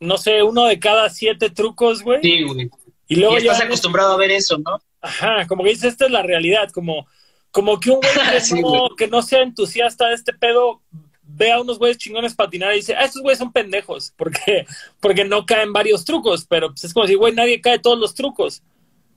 [0.00, 2.20] no sé, uno de cada siete trucos, güey.
[2.22, 2.70] Sí, güey.
[3.06, 4.80] Y luego ya estás acostumbrado a ver eso, ¿no?
[5.00, 7.06] Ajá, como que dices, esta es la realidad, como,
[7.50, 8.00] como que un
[8.62, 10.82] güey que, no, sea entusiasta de este pedo
[11.22, 14.66] ve a unos güeyes chingones patinar y dice, ah, estos güeyes son pendejos, porque,
[15.00, 18.14] porque no caen varios trucos, pero pues es como si, güey, nadie cae todos los
[18.14, 18.62] trucos.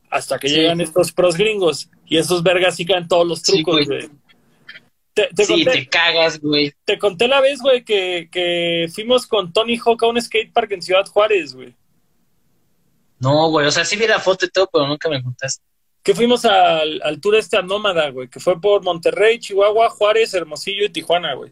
[0.09, 4.09] Hasta que llegan estos pros gringos y esos vergas sí caen todos los trucos, güey.
[5.15, 6.71] Te, sí, te cagas, güey.
[6.85, 10.81] Te conté la vez, güey, que, que fuimos con Tony Hawk a un skatepark en
[10.83, 11.73] Ciudad Juárez, güey.
[13.19, 15.63] No, güey, o sea, sí vi la foto y todo, pero nunca me contaste
[16.03, 20.85] que fuimos al, al tour este Anómada, güey, que fue por Monterrey, Chihuahua, Juárez, Hermosillo
[20.85, 21.51] y Tijuana, güey.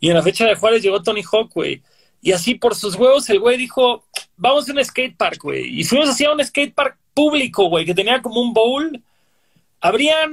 [0.00, 1.82] Y en la fecha de Juárez llegó Tony Hawk, güey.
[2.22, 4.04] Y así por sus huevos el güey dijo,
[4.36, 5.80] vamos a un skate park, güey.
[5.80, 9.02] Y fuimos así a un skate park público, güey, que tenía como un bowl.
[9.80, 10.32] Habrían,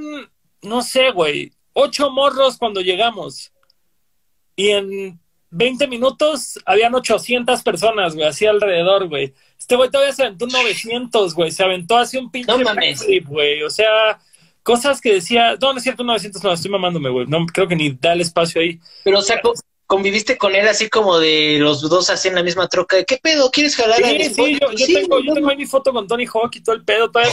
[0.62, 3.52] no sé, güey, ocho morros cuando llegamos.
[4.56, 9.34] Y en 20 minutos habían 800 personas, güey, así alrededor, güey.
[9.58, 11.50] Este güey todavía se aventó un 900, güey.
[11.50, 12.64] Se aventó así un pinche no
[13.26, 13.62] güey.
[13.62, 14.18] O sea,
[14.62, 15.56] cosas que decía.
[15.60, 17.26] No, no es cierto, un 900, no, estoy mamándome, güey.
[17.26, 18.78] No, creo que ni da el espacio ahí.
[19.04, 19.40] Pero, o sea,
[19.88, 23.02] conviviste con él así como de los dos hacen la misma troca.
[23.04, 23.50] ¿Qué pedo?
[23.50, 23.96] ¿Quieres jalar?
[23.96, 26.84] Sí, sí, yo, tengo, yo tengo ahí mi foto con Tony Hawk y todo el
[26.84, 27.10] pedo.
[27.10, 27.32] Todavía,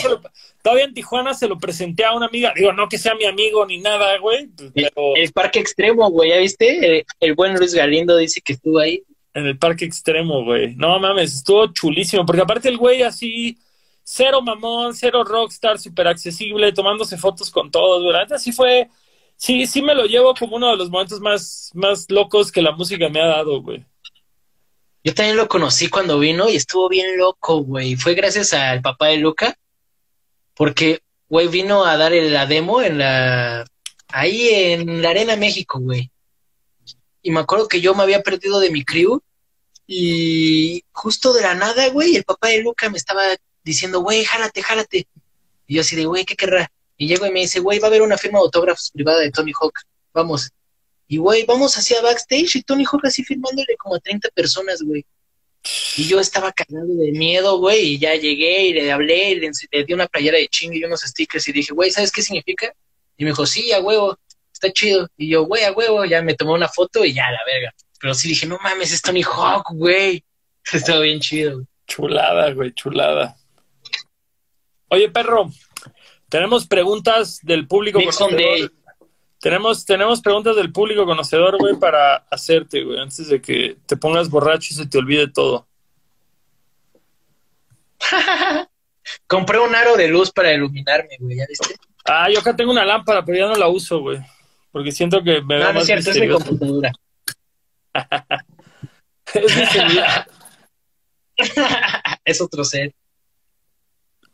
[0.63, 2.53] todavía en Tijuana se lo presenté a una amiga.
[2.55, 4.47] Digo, no que sea mi amigo ni nada, güey.
[4.73, 5.15] Pero...
[5.17, 7.05] El, parque extremo, güey, ¿ya viste?
[7.19, 9.03] El, buen Luis Galindo dice que estuvo ahí.
[9.33, 10.75] En el parque extremo, güey.
[10.75, 12.25] No mames, estuvo chulísimo.
[12.25, 13.57] Porque aparte el güey así,
[14.01, 18.15] cero mamón, cero rockstar, súper accesible, tomándose fotos con todos, güey.
[18.31, 18.87] Así fue
[19.37, 22.71] sí, sí me lo llevo como uno de los momentos más, más locos que la
[22.71, 23.85] música me ha dado, güey.
[25.03, 27.95] Yo también lo conocí cuando vino y estuvo bien loco, güey.
[27.95, 29.55] Fue gracias al papá de Luca,
[30.55, 33.65] porque, güey, vino a dar la demo en la...
[34.07, 36.09] ahí en la Arena México, güey.
[37.21, 39.21] Y me acuerdo que yo me había perdido de mi crew
[39.87, 43.21] y justo de la nada, güey, el papá de Luca me estaba
[43.63, 45.07] diciendo, güey, jálate, jálate.
[45.67, 46.71] Y yo así de, güey, ¿qué querrá?
[46.97, 49.31] Y llego y me dice, güey, va a haber una firma de autógrafos privada de
[49.31, 49.79] Tony Hawk.
[50.13, 50.49] Vamos.
[51.07, 55.05] Y, güey, vamos hacia backstage y Tony Hawk así firmándole como a 30 personas, güey.
[55.97, 59.83] Y yo estaba cagado de miedo, güey, y ya llegué y le hablé, y le,
[59.83, 62.71] di una playera de chingue y unos stickers y dije, güey, ¿sabes qué significa?
[63.17, 64.17] Y me dijo, sí, a huevo,
[64.53, 65.07] está chido.
[65.17, 67.73] Y yo, güey, a huevo, ya me tomó una foto y ya, la verga.
[67.99, 70.23] Pero sí dije, no mames, es Tony Hawk, güey.
[70.71, 71.63] Estaba bien chido.
[71.87, 73.35] Chulada, güey, chulada.
[74.89, 75.51] Oye, perro,
[76.29, 78.71] tenemos preguntas del público conocedor.
[79.39, 84.29] Tenemos, tenemos preguntas del público conocedor, güey, para hacerte, güey, antes de que te pongas
[84.29, 85.67] borracho y se te olvide todo.
[89.27, 91.75] Compré un aro de luz para iluminarme, güey, ¿ya viste?
[92.05, 94.19] Ah, yo acá tengo una lámpara, pero ya no la uso, güey.
[94.71, 96.91] Porque siento que me No, no es cierto, es mi computadora.
[99.33, 100.27] es mi celular.
[102.25, 102.93] es otro ser.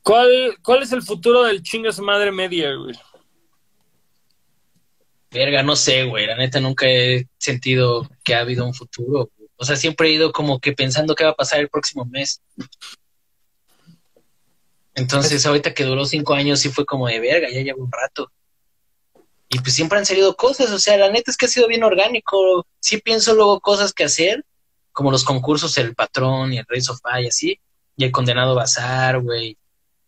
[0.03, 2.95] ¿Cuál, ¿Cuál es el futuro del chingas madre media, güey?
[5.31, 6.25] Verga, no sé, güey.
[6.25, 9.31] La neta nunca he sentido que ha habido un futuro.
[9.55, 12.41] O sea, siempre he ido como que pensando qué va a pasar el próximo mes.
[14.93, 18.29] Entonces, ahorita que duró cinco años, sí fue como de verga, ya llevo un rato.
[19.49, 21.83] Y pues siempre han salido cosas, o sea, la neta es que ha sido bien
[21.83, 22.65] orgánico.
[22.79, 24.45] Sí pienso luego cosas que hacer,
[24.91, 27.59] como los concursos El Patrón y el Rey Sofá y así,
[27.95, 29.57] y el Condenado Bazar, güey.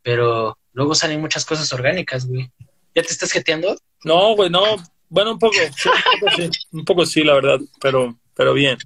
[0.04, 2.52] Pero luego salen muchas cosas orgánicas, güey.
[2.94, 3.76] ¿Ya te estás jeteando?
[4.04, 4.62] No, güey, no.
[5.10, 8.78] Bueno, un poco, sí, un poco sí, un poco sí, la verdad, pero, pero bien.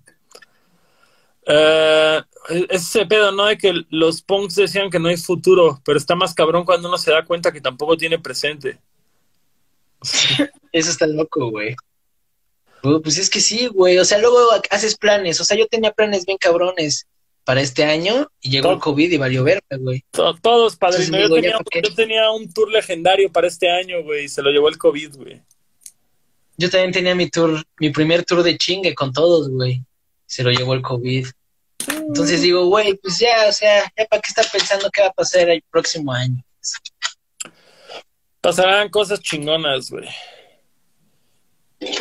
[1.46, 2.22] Eh,
[2.70, 3.46] ese pedo, ¿no?
[3.46, 6.98] De que los punks decían que no hay futuro, pero está más cabrón cuando uno
[6.98, 8.80] se da cuenta que tampoco tiene presente.
[10.72, 11.76] Eso está loco, güey.
[12.82, 13.98] Pues es que sí, güey.
[13.98, 14.38] O sea, luego
[14.70, 15.42] haces planes.
[15.42, 17.08] O sea, yo tenía planes bien cabrones
[17.48, 20.04] para este año y llegó el COVID y valió verga, güey.
[20.12, 21.18] Todos, padrino.
[21.18, 24.68] Yo, tenía, yo tenía un tour legendario para este año, güey, y se lo llevó
[24.68, 25.42] el COVID, güey.
[26.58, 29.82] Yo también tenía mi tour, mi primer tour de chingue con todos, güey.
[30.26, 31.26] Se lo llevó el COVID.
[31.88, 35.14] Entonces digo, güey, pues ya, o sea, ya para qué estar pensando qué va a
[35.14, 36.44] pasar el próximo año.
[38.42, 40.10] Pasarán cosas chingonas, güey.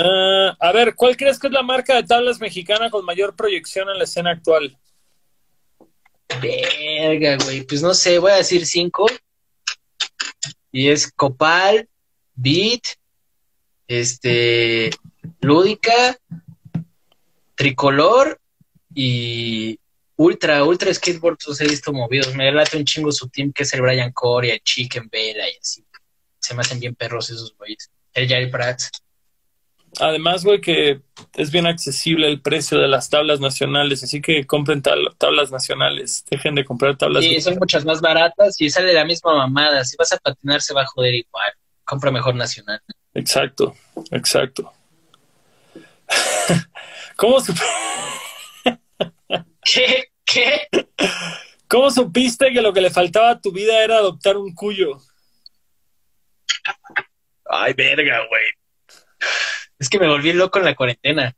[0.01, 3.89] Ah, a ver, ¿cuál crees que es la marca de tablas mexicana con mayor proyección
[3.91, 4.77] en la escena actual?
[6.41, 7.63] Verga, güey.
[7.63, 9.07] Pues no sé, voy a decir cinco.
[10.73, 11.89] Y es Copal,
[12.35, 12.83] Beat,
[13.89, 14.91] este,
[15.41, 16.19] Lúdica,
[17.55, 18.41] Tricolor
[18.95, 19.79] y
[20.17, 22.35] Ultra, Ultra Skateboard los he visto movidos.
[22.35, 25.57] Me late un chingo su team que es el Brian Corey, el Chicken Vela y
[25.61, 25.85] así.
[26.39, 27.91] Se me hacen bien perros esos güeyes.
[28.13, 28.91] El Jerry Prats.
[30.01, 31.01] Además, güey, que
[31.35, 36.55] es bien accesible el precio de las tablas nacionales, así que compren tablas nacionales, dejen
[36.55, 37.25] de comprar tablas.
[37.25, 39.85] Sí, son muchas más baratas y sale la misma mamada.
[39.85, 41.53] Si vas a patinar, se va a joder igual.
[41.85, 42.81] Compra mejor nacional.
[43.15, 43.75] Exacto,
[44.11, 44.73] exacto.
[47.17, 47.65] ¿Cómo supiste?
[49.63, 50.05] ¿Qué?
[50.25, 50.69] ¿Qué?
[51.69, 54.99] ¿Cómo supiste que lo que le faltaba a tu vida era adoptar un cuyo?
[57.49, 58.45] Ay, verga, güey.
[59.79, 61.37] Es que me volví loco en la cuarentena.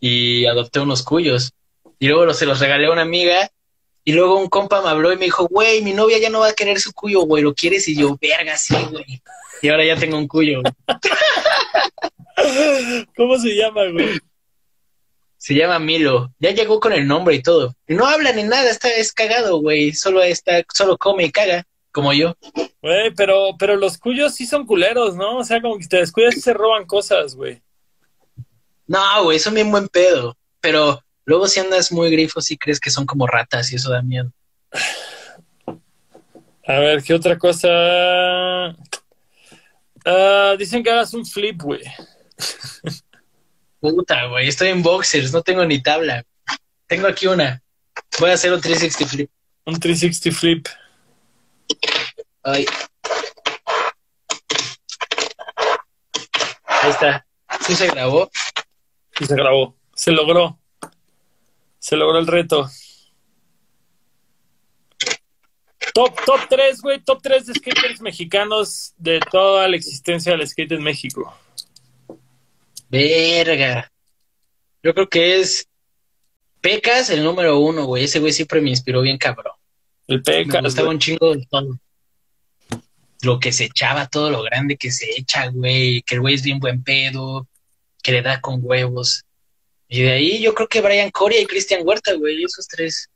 [0.00, 1.52] Y adopté unos cuyos.
[1.98, 3.50] Y luego se los regalé a una amiga.
[4.04, 6.48] Y luego un compa me habló y me dijo, güey, mi novia ya no va
[6.48, 7.86] a querer su cuyo, güey, ¿lo quieres?
[7.86, 9.22] Y yo, verga, sí, güey.
[9.62, 10.60] Y ahora ya tengo un cuyo.
[13.16, 14.18] ¿Cómo se llama, güey?
[15.36, 16.32] Se llama Milo.
[16.40, 17.76] Ya llegó con el nombre y todo.
[17.86, 19.92] No habla ni nada, está es cagado, güey.
[19.92, 22.36] Solo está, solo come y caga, como yo.
[22.80, 25.38] Güey, pero, pero los cuyos sí son culeros, ¿no?
[25.38, 27.62] O sea, como que te descuidas y se roban cosas, güey.
[28.86, 30.36] No, güey, son bien buen pedo.
[30.60, 34.02] Pero luego si andas muy grifo, sí crees que son como ratas y eso da
[34.02, 34.32] miedo.
[36.66, 37.68] A ver, ¿qué otra cosa?
[40.04, 41.82] Ah, dicen que hagas un flip, güey.
[43.80, 46.24] Puta, güey, estoy en boxers, no tengo ni tabla.
[46.86, 47.62] Tengo aquí una.
[48.20, 49.30] Voy a hacer un 360 flip.
[49.64, 50.68] Un 360 flip.
[52.42, 52.66] Ay.
[56.66, 57.26] Ahí está.
[57.60, 58.30] Sí se grabó.
[59.16, 59.76] Sí se grabó.
[59.94, 60.58] Se logró.
[61.78, 62.68] Se logró el reto.
[65.94, 70.72] Top, top 3, güey, top 3 de skaters mexicanos de toda la existencia del skate
[70.72, 71.36] en México.
[72.88, 73.92] Verga.
[74.82, 75.68] Yo creo que es
[76.60, 78.04] Pecas el número uno, güey.
[78.04, 79.54] Ese güey siempre me inspiró bien cabrón.
[80.06, 80.62] El Pecas.
[80.62, 81.78] Me gustaba un chingo de todo.
[83.22, 86.02] Lo que se echaba, todo lo grande que se echa, güey.
[86.02, 87.46] Que el güey es bien buen pedo.
[88.02, 89.24] Que le da con huevos.
[89.88, 92.42] Y de ahí yo creo que Brian Coria y Cristian Huerta, güey.
[92.42, 93.08] Esos tres.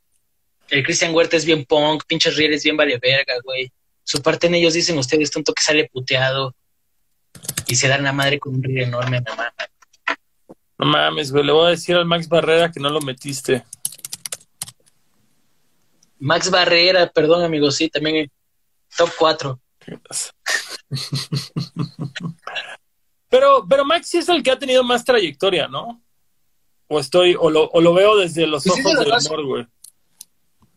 [0.69, 3.71] El Cristian Huerta es bien punk, pinches rieles bien vale verga, güey.
[4.03, 6.55] Su parte en ellos dicen ustedes tanto que sale puteado
[7.67, 9.67] y se dan la madre con un río enorme, no mames.
[10.77, 13.63] No mames, güey, le voy a decir al Max Barrera que no lo metiste.
[16.19, 18.29] Max Barrera, perdón, amigo, sí, también
[18.97, 19.59] top 4.
[23.29, 26.01] pero, pero Max sí es el que ha tenido más trayectoria, ¿no?
[26.87, 29.67] O estoy, o lo, o lo veo desde los Pues ojos de del amor, güey.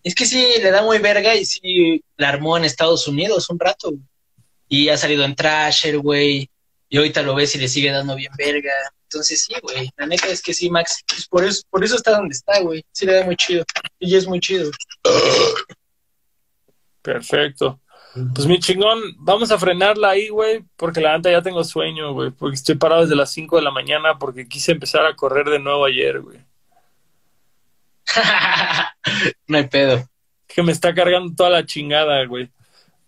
[0.03, 3.59] Es que sí, le da muy verga y sí la armó en Estados Unidos un
[3.59, 3.91] rato.
[3.91, 4.03] güey.
[4.68, 6.49] Y ha salido en Trasher, güey.
[6.91, 8.72] Y ahorita lo ves y le sigue dando bien verga.
[9.05, 9.91] Entonces sí, güey.
[9.97, 11.03] La neta es que sí, Max.
[11.07, 12.84] Pues por eso, por eso está donde está, güey.
[12.93, 13.64] Sí le da muy chido.
[13.99, 14.70] Y es muy chido.
[17.01, 17.80] Perfecto.
[18.34, 22.32] Pues mi chingón, vamos a frenarla ahí, güey, porque la neta ya tengo sueño, güey,
[22.32, 25.61] porque estoy parado desde las 5 de la mañana porque quise empezar a correr de
[25.61, 26.41] nuevo ayer, güey.
[29.47, 30.09] no hay pedo.
[30.49, 32.51] Que me está cargando toda la chingada, güey.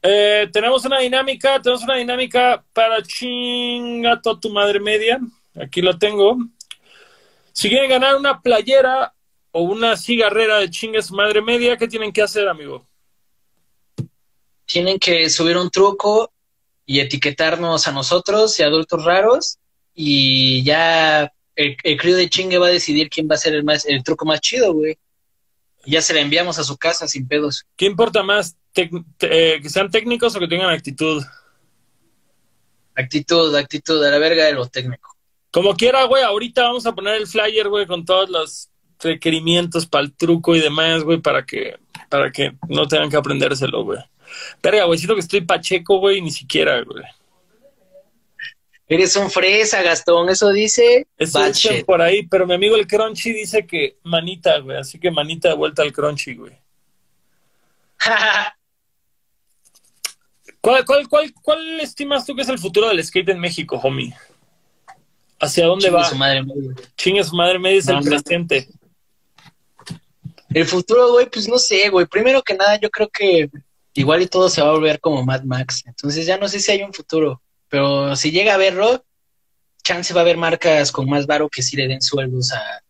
[0.03, 5.21] Eh, tenemos una dinámica, tenemos una dinámica para chingato tu madre media.
[5.55, 6.37] Aquí lo tengo.
[7.53, 9.15] Si quieren ganar una playera
[9.53, 12.87] o una cigarrera de chinga su madre media, ¿qué tienen que hacer, amigo?
[14.65, 16.33] Tienen que subir un truco
[16.85, 19.59] y etiquetarnos a nosotros y adultos raros
[19.95, 23.63] y ya el, el crío de chingue va a decidir quién va a ser el,
[23.63, 24.97] más, el truco más chido, güey.
[25.85, 27.67] Ya se la enviamos a su casa sin pedos.
[27.77, 28.57] ¿Qué importa más?
[28.75, 31.23] Eh, ¿Que sean técnicos o que tengan actitud?
[32.95, 35.17] Actitud, actitud, a la verga de lo técnico.
[35.51, 38.71] Como quiera, güey, ahorita vamos a poner el flyer, güey, con todos los
[39.01, 41.79] requerimientos para el truco y demás, güey, para que,
[42.09, 43.99] para que no tengan que aprendérselo, güey.
[44.63, 47.05] Verga, güey, siento que estoy pacheco, güey, ni siquiera, güey.
[48.93, 51.07] Eres un fresa, Gastón, eso dice.
[51.17, 55.11] Eso dice por ahí, pero mi amigo el Crunchy dice que manita, güey, así que
[55.11, 56.53] manita de vuelta al Crunchy, güey.
[60.61, 64.15] ¿Cuál, cuál, cuál, ¿Cuál estimas tú que es el futuro del skate en México, homie?
[65.41, 66.05] ¿Hacia dónde Chingue va?
[66.05, 66.45] su madre.
[66.95, 68.69] Chingue su madre media es No, el presente.
[70.51, 72.05] El futuro, güey, pues no sé, güey.
[72.05, 73.49] Primero que nada, yo creo que
[73.95, 75.83] igual y todo se va a volver como Mad Max.
[75.87, 77.41] Entonces ya no sé si hay un futuro.
[77.73, 79.03] Pero si llega a verlo,
[79.83, 82.83] chance va a haber marcas con más varo que sí le den sueldos a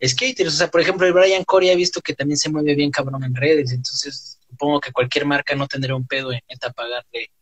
[0.00, 0.54] skaters.
[0.54, 3.24] O sea, por ejemplo, el Brian Corey ha visto que también se mueve bien cabrón
[3.24, 3.72] en redes.
[3.72, 7.32] Entonces supongo que cualquier marca no tendrá un pedo en neta pagarle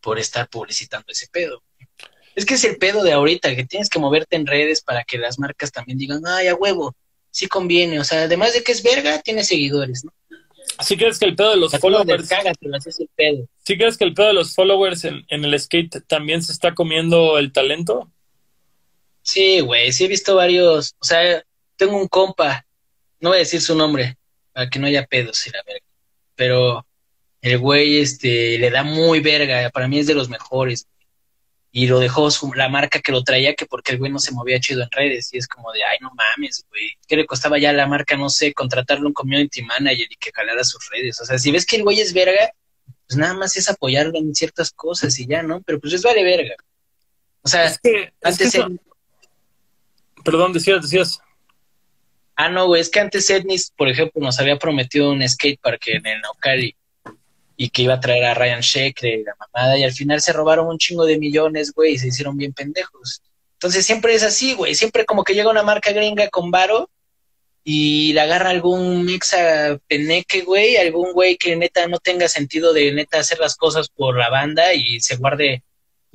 [0.00, 1.60] por estar publicitando ese pedo.
[2.36, 5.18] Es que es el pedo de ahorita, que tienes que moverte en redes para que
[5.18, 6.94] las marcas también digan, ay, a huevo,
[7.32, 7.98] sí conviene.
[7.98, 10.12] O sea, además de que es verga, tiene seguidores, ¿no?
[10.80, 13.48] ¿Sí crees que el pedo de los followers, caga, pero así es el pedo.
[13.64, 16.74] ¿sí crees que el pedo de los followers en, en el skate también se está
[16.74, 18.10] comiendo el talento?
[19.22, 20.94] Sí, güey, sí he visto varios.
[21.00, 21.42] O sea,
[21.76, 22.66] tengo un compa,
[23.20, 24.16] no voy a decir su nombre,
[24.52, 25.86] para que no haya pedos y la verga.
[26.36, 26.86] Pero
[27.40, 30.86] el güey, este, le da muy verga, para mí es de los mejores.
[31.76, 34.30] Y lo dejó su- la marca que lo traía, que porque el güey no se
[34.30, 35.34] movía chido en redes.
[35.34, 36.92] Y es como de, ay, no mames, güey.
[37.08, 40.30] ¿Qué le costaba ya a la marca, no sé, contratarle un community manager y que
[40.32, 41.20] jalara sus redes?
[41.20, 42.52] O sea, si ves que el güey es verga,
[43.08, 45.62] pues nada más es apoyarlo en ciertas cosas y ya, ¿no?
[45.62, 46.54] Pero pues es vale verga.
[47.42, 48.80] O sea, Es que, es que antes eso- él-
[50.24, 51.18] Perdón, decías, decías.
[52.36, 56.06] Ah, no, güey, es que antes Etnis, por ejemplo, nos había prometido un skatepark en
[56.06, 56.76] el Naucali
[57.56, 60.32] y que iba a traer a Ryan Sheckler y la mamada, y al final se
[60.32, 63.22] robaron un chingo de millones, güey, y se hicieron bien pendejos.
[63.54, 66.90] Entonces siempre es así, güey, siempre como que llega una marca gringa con varo
[67.62, 72.92] y le agarra algún mexa peneque, güey, algún güey que neta no tenga sentido de
[72.92, 75.62] neta hacer las cosas por la banda y se guarde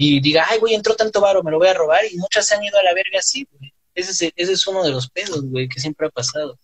[0.02, 2.56] y diga, ay, güey, entró tanto varo, me lo voy a robar, y muchas se
[2.56, 3.74] han ido a la verga así, güey.
[3.94, 6.58] Ese es, ese es uno de los pedos, güey, que siempre ha pasado.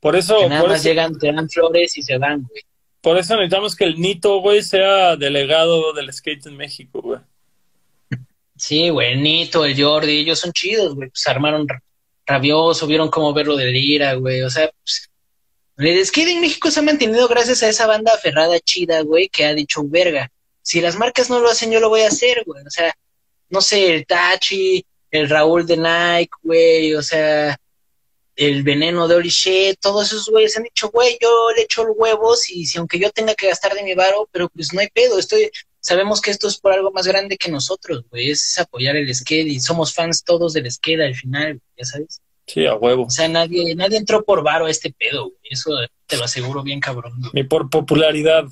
[0.00, 2.62] Por eso, Que nada por más eso, llegan, te dan flores y se van, güey.
[3.04, 7.20] Por eso necesitamos que el Nito, güey, sea delegado del skate en México, güey.
[8.56, 11.10] Sí, güey, el Nito, el Jordi, ellos son chidos, güey.
[11.10, 11.82] Pues armaron ra-
[12.24, 14.40] rabioso, vieron cómo verlo de Lira, güey.
[14.42, 15.10] O sea, pues,
[15.76, 19.44] el skate en México se ha mantenido gracias a esa banda aferrada chida, güey, que
[19.44, 20.30] ha dicho, verga,
[20.62, 22.64] si las marcas no lo hacen, yo lo voy a hacer, güey.
[22.64, 22.94] O sea,
[23.50, 27.56] no sé, el Tachi, el Raúl de Nike, güey, o sea,
[28.36, 31.96] el veneno de Oli Shea, todos esos güeyes han dicho, güey, yo le echo los
[31.96, 34.88] huevos y si aunque yo tenga que gastar de mi varo, pero pues no hay
[34.88, 38.96] pedo, estoy, sabemos que esto es por algo más grande que nosotros, güey, es apoyar
[38.96, 42.20] el skate y somos fans todos del skate al final, ya sabes.
[42.46, 43.04] Sí, a huevo.
[43.04, 45.70] O sea, nadie, nadie entró por varo a este pedo, güey, eso
[46.06, 47.14] te lo aseguro bien cabrón.
[47.18, 47.30] güey.
[47.34, 48.44] Ni por popularidad.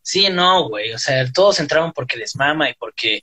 [0.00, 3.22] Sí, no, güey, o sea, todos entraron porque les mama y porque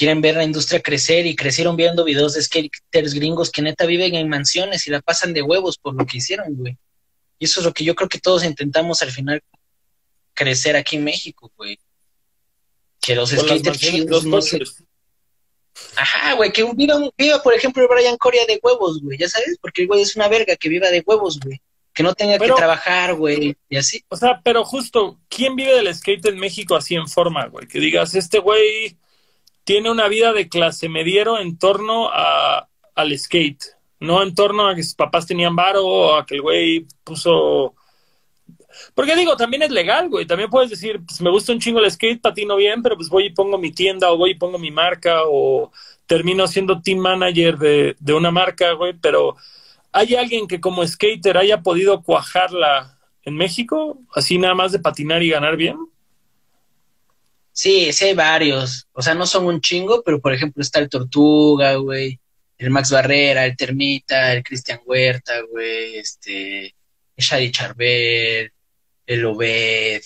[0.00, 4.14] quieren ver la industria crecer y crecieron viendo videos de skaters gringos que neta viven
[4.14, 6.78] en mansiones y la pasan de huevos por lo que hicieron, güey.
[7.38, 9.42] Y eso es lo que yo creo que todos intentamos al final
[10.32, 11.78] crecer aquí en México, güey.
[12.98, 14.62] Que los skaters chidos no se...
[15.96, 19.58] Ajá, güey, que viva, viva, por ejemplo, el Brian Coria de huevos, güey, ya sabes,
[19.60, 21.60] porque el güey es una verga que viva de huevos, güey.
[21.92, 24.02] Que no tenga Pero- que trabajar, güey, y así.
[24.08, 27.66] O sea, pero justo, ¿quién vive del skate en México así en forma, güey?
[27.66, 28.96] Que digas, este güey
[29.70, 33.62] tiene una vida de clase mediero en torno a, al skate,
[34.00, 37.76] no en torno a que sus papás tenían varo o a que el güey puso...
[38.96, 40.26] Porque digo, también es legal, güey.
[40.26, 43.26] También puedes decir, pues me gusta un chingo el skate, patino bien, pero pues voy
[43.26, 45.70] y pongo mi tienda o voy y pongo mi marca o
[46.06, 48.94] termino siendo team manager de, de una marca, güey.
[48.94, 49.36] Pero
[49.92, 54.00] ¿hay alguien que como skater haya podido cuajarla en México?
[54.16, 55.76] Así nada más de patinar y ganar bien.
[57.60, 58.88] Sí, sí hay varios.
[58.92, 62.18] O sea, no son un chingo, pero por ejemplo está el Tortuga, güey.
[62.56, 65.96] El Max Barrera, el Termita, el Cristian Huerta, güey.
[65.96, 66.74] Este.
[67.18, 68.50] Shadi Charbel,
[69.06, 70.00] el Obed.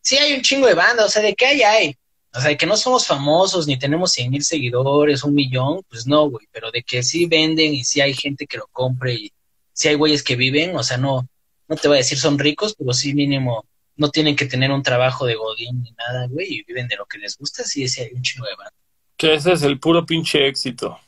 [0.00, 1.04] Sí hay un chingo de banda.
[1.04, 1.62] O sea, ¿de qué hay?
[1.62, 1.96] Hay.
[2.32, 6.06] O sea, de que no somos famosos ni tenemos cien mil seguidores, un millón, pues
[6.06, 6.46] no, güey.
[6.52, 9.32] Pero de que sí venden y sí hay gente que lo compre y
[9.72, 11.28] sí hay güeyes que viven, o sea, no,
[11.66, 13.66] no te voy a decir son ricos, pero sí mínimo
[14.00, 17.04] no tienen que tener un trabajo de godín ni nada, güey, y viven de lo
[17.04, 18.72] que les gusta, sí, ese hay un chingo de banda.
[19.14, 20.98] Que ese es el puro pinche éxito.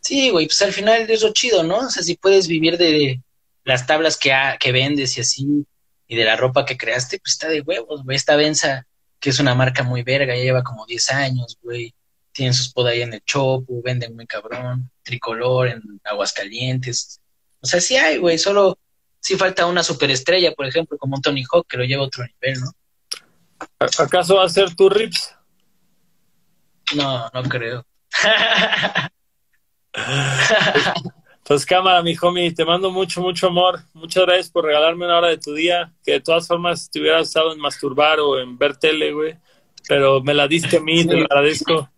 [0.00, 1.78] Sí, güey, pues al final es lo chido, ¿no?
[1.78, 3.20] O sea, si puedes vivir de
[3.64, 5.66] las tablas que, que vendes y así,
[6.06, 8.16] y de la ropa que creaste, pues está de huevos, güey.
[8.16, 8.86] Esta Benza,
[9.18, 11.92] que es una marca muy verga, ya lleva como 10 años, güey.
[12.30, 14.88] Tienen sus podas ahí en el Chopo, venden muy cabrón.
[15.02, 17.20] Tricolor en Aguascalientes.
[17.60, 18.78] O sea, sí hay, güey, solo
[19.20, 22.24] sí falta una superestrella, por ejemplo, como un Tony Hawk, que lo lleva a otro
[22.24, 22.72] nivel, ¿no?
[23.78, 25.34] ¿Acaso va a ser tu Rips?
[26.96, 27.86] No, no creo.
[31.44, 33.80] pues cámara, mi homie, te mando mucho, mucho amor.
[33.92, 37.28] Muchas gracias por regalarme una hora de tu día, que de todas formas te hubieras
[37.28, 39.36] estado en masturbar o en ver tele, güey.
[39.86, 41.90] Pero me la diste a mí, te lo agradezco.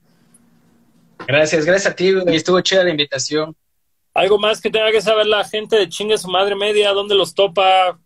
[1.26, 2.34] Gracias, gracias a ti, güey.
[2.34, 3.56] Estuvo chida la invitación.
[4.14, 7.34] Algo más que tenga que saber la gente de chingue su madre media, dónde los
[7.34, 7.98] topa.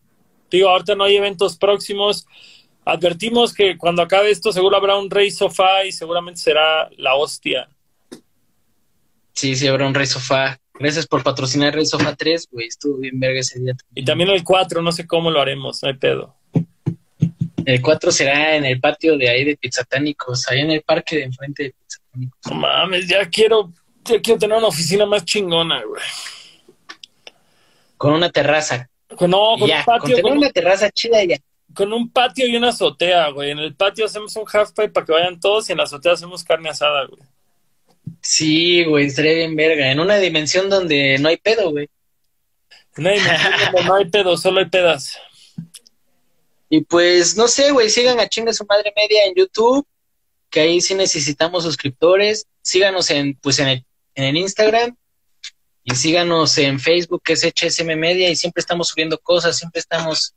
[0.51, 2.27] Digo, ahorita no hay eventos próximos.
[2.85, 7.69] Advertimos que cuando acabe esto seguro habrá un Rey Sofá y seguramente será la hostia.
[9.33, 10.59] Sí, sí, habrá un Rey Sofá.
[10.79, 12.69] Gracias por patrocinar Rey Sofá 3, güey.
[12.69, 13.75] Estuvo bien verga ese día.
[13.95, 16.37] Y también el 4, no sé cómo lo haremos, no hay pedo.
[17.65, 21.25] El 4 será en el patio de ahí de Pizzatánicos, ahí en el parque de
[21.25, 22.39] enfrente de Pizzatánicos.
[22.49, 23.73] No mames, ya quiero
[24.07, 26.03] quiero tener una oficina más chingona, güey.
[27.97, 28.89] Con una terraza.
[29.17, 30.23] Con, no, con un patio.
[30.23, 31.37] Con, una terraza chida ya.
[31.75, 33.51] Con un patio y una azotea, güey.
[33.51, 36.13] En el patio hacemos un half pipe para que vayan todos y en la azotea
[36.13, 37.23] hacemos carne asada, güey.
[38.21, 39.91] Sí, güey, estaría bien verga.
[39.91, 41.89] En una dimensión donde no hay pedo, güey.
[42.97, 45.19] En una dimensión donde no hay pedo, solo hay pedas.
[46.69, 49.87] Y pues, no sé, güey, sigan a chinga su madre media en YouTube,
[50.51, 52.47] que ahí sí necesitamos suscriptores.
[52.63, 53.85] Síganos en, pues, en el
[54.17, 54.97] en el Instagram
[55.85, 60.35] y síganos en Facebook, que es HSM Media, y siempre estamos subiendo cosas, siempre estamos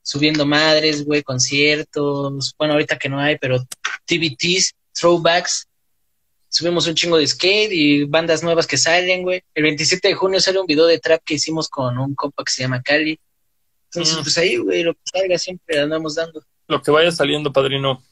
[0.00, 3.58] subiendo madres, güey, conciertos, bueno, ahorita que no hay, pero
[4.06, 5.66] TVTs, throwbacks,
[6.48, 9.42] subimos un chingo de skate y bandas nuevas que salen, güey.
[9.54, 12.52] El 27 de junio sale un video de trap que hicimos con un compa que
[12.52, 13.18] se llama Cali.
[13.86, 14.22] Entonces, mm.
[14.22, 16.44] pues ahí, güey, lo que salga siempre andamos dando.
[16.68, 18.02] Lo que vaya saliendo, padrino.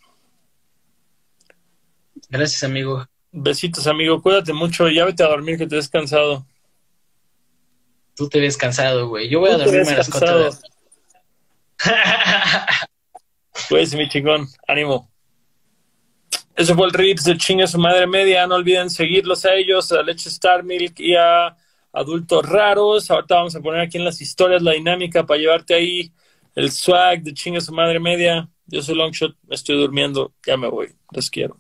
[2.29, 3.07] Gracias, amigo.
[3.33, 4.21] Besitos, amigo.
[4.23, 4.89] Cuídate mucho.
[4.89, 6.47] Ya vete a dormir que te des cansado.
[8.17, 9.29] Tú te ves cansado, güey.
[9.29, 10.51] Yo voy a dormirme a las cuatro.
[13.69, 14.49] Pues mi chingón.
[14.67, 15.11] Ánimo.
[16.57, 18.47] Eso fue el Rips de chinga su madre media.
[18.47, 21.57] No olviden seguirlos a ellos, a Leche Star Milk y a
[21.93, 23.11] Adultos Raros.
[23.11, 26.13] Ahorita vamos a poner aquí en las historias la dinámica para llevarte ahí
[26.55, 28.49] el swag de chinga su madre media.
[28.67, 30.95] Yo soy Longshot, me estoy durmiendo, ya me voy.
[31.13, 31.57] Les quiero.